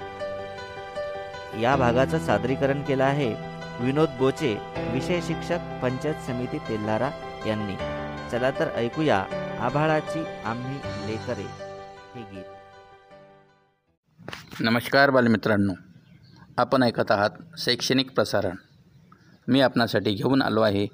[1.60, 3.34] या भागाचं सादरीकरण केलं आहे
[3.80, 4.58] विनोद बोचे
[4.92, 7.10] विषय शिक्षक पंचायत समिती तेल्हारा
[7.46, 7.76] यांनी.
[8.30, 9.24] चला तर ऐकूया
[9.60, 11.48] आभाळाची आम्ही लेकरे
[12.14, 12.44] हे गीत.
[14.60, 15.72] नमस्कार बालमित्रांनो.
[16.58, 18.56] आपण ऐकत आहात शैक्षणिक प्रसारण.
[19.48, 20.86] मी आपणासाठी घेऊन आलो आहे.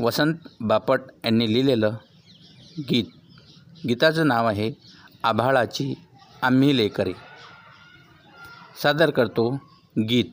[0.00, 1.92] वसंत बापट यांनी लिहिलेलं
[2.90, 3.04] गीत.
[3.88, 4.72] गीताचं नाव आहे
[5.22, 5.94] आभाळाची
[6.42, 7.12] आम्ही लेकरे
[8.82, 9.50] सादर करतो
[9.98, 10.24] गीत.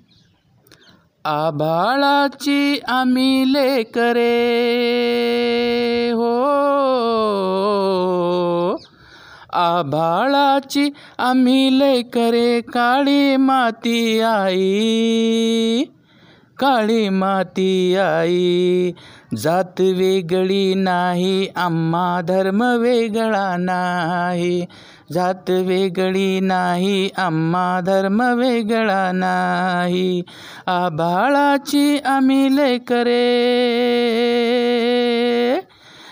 [1.25, 4.33] आभाळाची आम्ही लेकरे
[6.11, 6.47] हो
[9.57, 15.83] आभाळाची आम्ही लेकरे काळी माती आई.
[16.59, 18.91] काळी माती आई
[19.37, 24.65] जात वेगळी नाही आम्हा धर्म वेगळा नाही.
[25.13, 30.21] जात वेगळी नाही आम्हा धर्म वेगळा नाही.
[30.67, 33.23] आबाळाची आम्ही लेकरे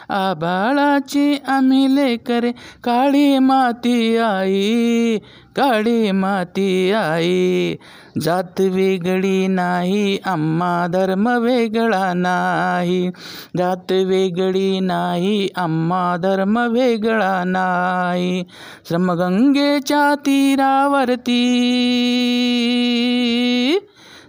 [0.10, 2.52] आबाळाची आम्ही लेकरे
[2.84, 5.18] काळी माती आई
[5.56, 7.76] काळी माती आई.
[8.22, 13.10] जात वेगळी नाही आम्हा धर्म वेगळा नाही.
[13.58, 18.44] जात वेगळी नाही आम्हा धर्म वेगळा नाही.
[18.90, 21.42] श्रमगंगेच्या तीरावरती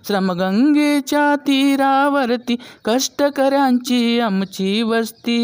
[0.06, 5.38] श्रमगंगेच्या तीरावरती कष्टकऱ्यांची आमची वस्ती.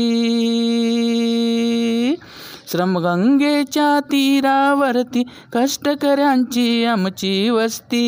[2.72, 8.02] श्रमगंगेच्या तीरावरती कष्टकऱ्यांची आमची वस्ती.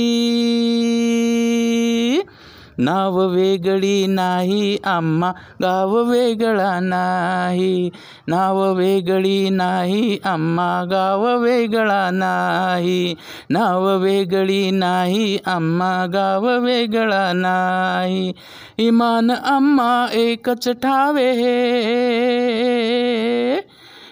[2.78, 7.90] नाव वेगळी नाही आम्हा गाव वेगळा नाही
[8.28, 13.14] नाव वेगळी नाही आम्हा गाव वेगळा नाही
[13.50, 18.32] नाव वेगळी नाही आम्हा गाव वेगळा नाही
[18.78, 21.30] इमान आम्हा एकच ठावे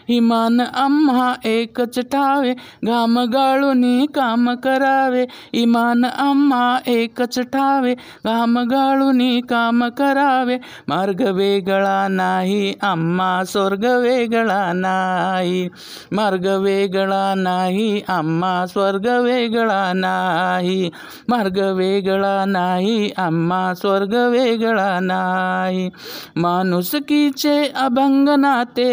[0.08, 5.26] इमान आम्हा एकच ठावे घाम गाळून काम करावे.
[5.52, 7.94] इमान आम्हा एकच ठावे
[8.24, 10.58] घाम गाळून काम करावे.
[10.88, 15.68] मार्ग वेगळा नाही आम्हा स्वर्ग वेगळा नाही.
[16.12, 20.90] मार्ग वेगळा नाही आम्हा स्वर्ग वेगळा नाही.
[21.28, 25.90] मार्ग वेगळा नाही आम्हा स्वर्ग वेगळा नाही.
[26.36, 28.90] माणुसकीचे अभंग नाते.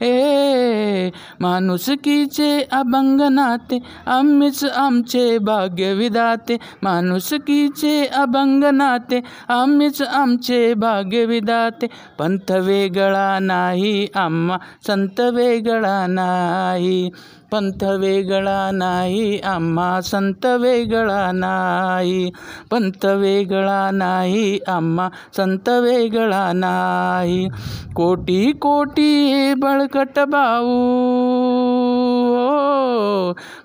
[0.00, 1.10] ए
[1.40, 6.56] माणुसकीचे अभंग नाते आम्हीच आमचे भाग्य विधाते.
[6.82, 11.86] माणुसकीचे अभंग नाते आम्हीच आमचे भाग्य विधाते.
[12.18, 17.10] पंथ वेगळा नाही आम्हा संत वेगळा नाही.
[17.52, 22.30] पंथ वेगळा नाही आम्हा संत वेगळा नाही
[22.70, 27.48] पंथ वेगळा नाही आम्हा संत वेगळा नाही
[27.96, 30.74] कोटी कोटी बळकट भाऊ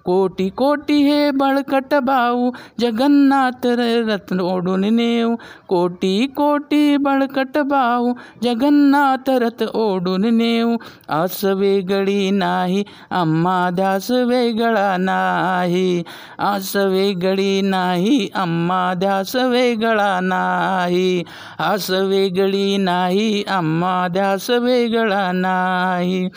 [0.06, 2.50] कोटी कोटी हे बळकट भाऊ
[2.80, 3.66] जगन्नाथ
[4.10, 5.36] रत्न ओढून नेऊ.
[5.68, 10.76] कोटी कोटी बळकट भाऊ जगन्नाथ रथ ओढून नेऊ.
[11.10, 16.04] आस वेगळी नाही आम्हा ध्यास वेगळा नाही.
[16.40, 21.24] आस वेगळी नाही आम्हा ध्यास वेगळा नाही.
[21.60, 26.28] आस वेगळी नाही आम्हा ध्यास वेगळा नाही.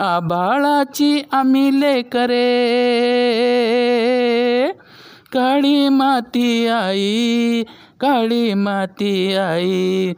[0.00, 2.40] आबाळाची आम्ही लेकरे
[5.32, 7.62] काळी माती आई
[8.00, 10.12] काळी माती आई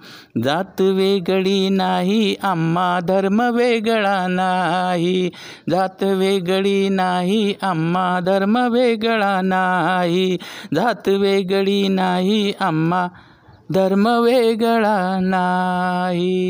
[0.45, 5.30] जात वेगळी नाही आम्हा धर्म वेगळा नाही.
[5.70, 10.36] जात वेगळी नाही आम्हा धर्म वेगळा नाही.
[10.74, 13.09] जात वेगळी नाही आम्हा
[13.72, 16.45] धर्म वेगळा नाही.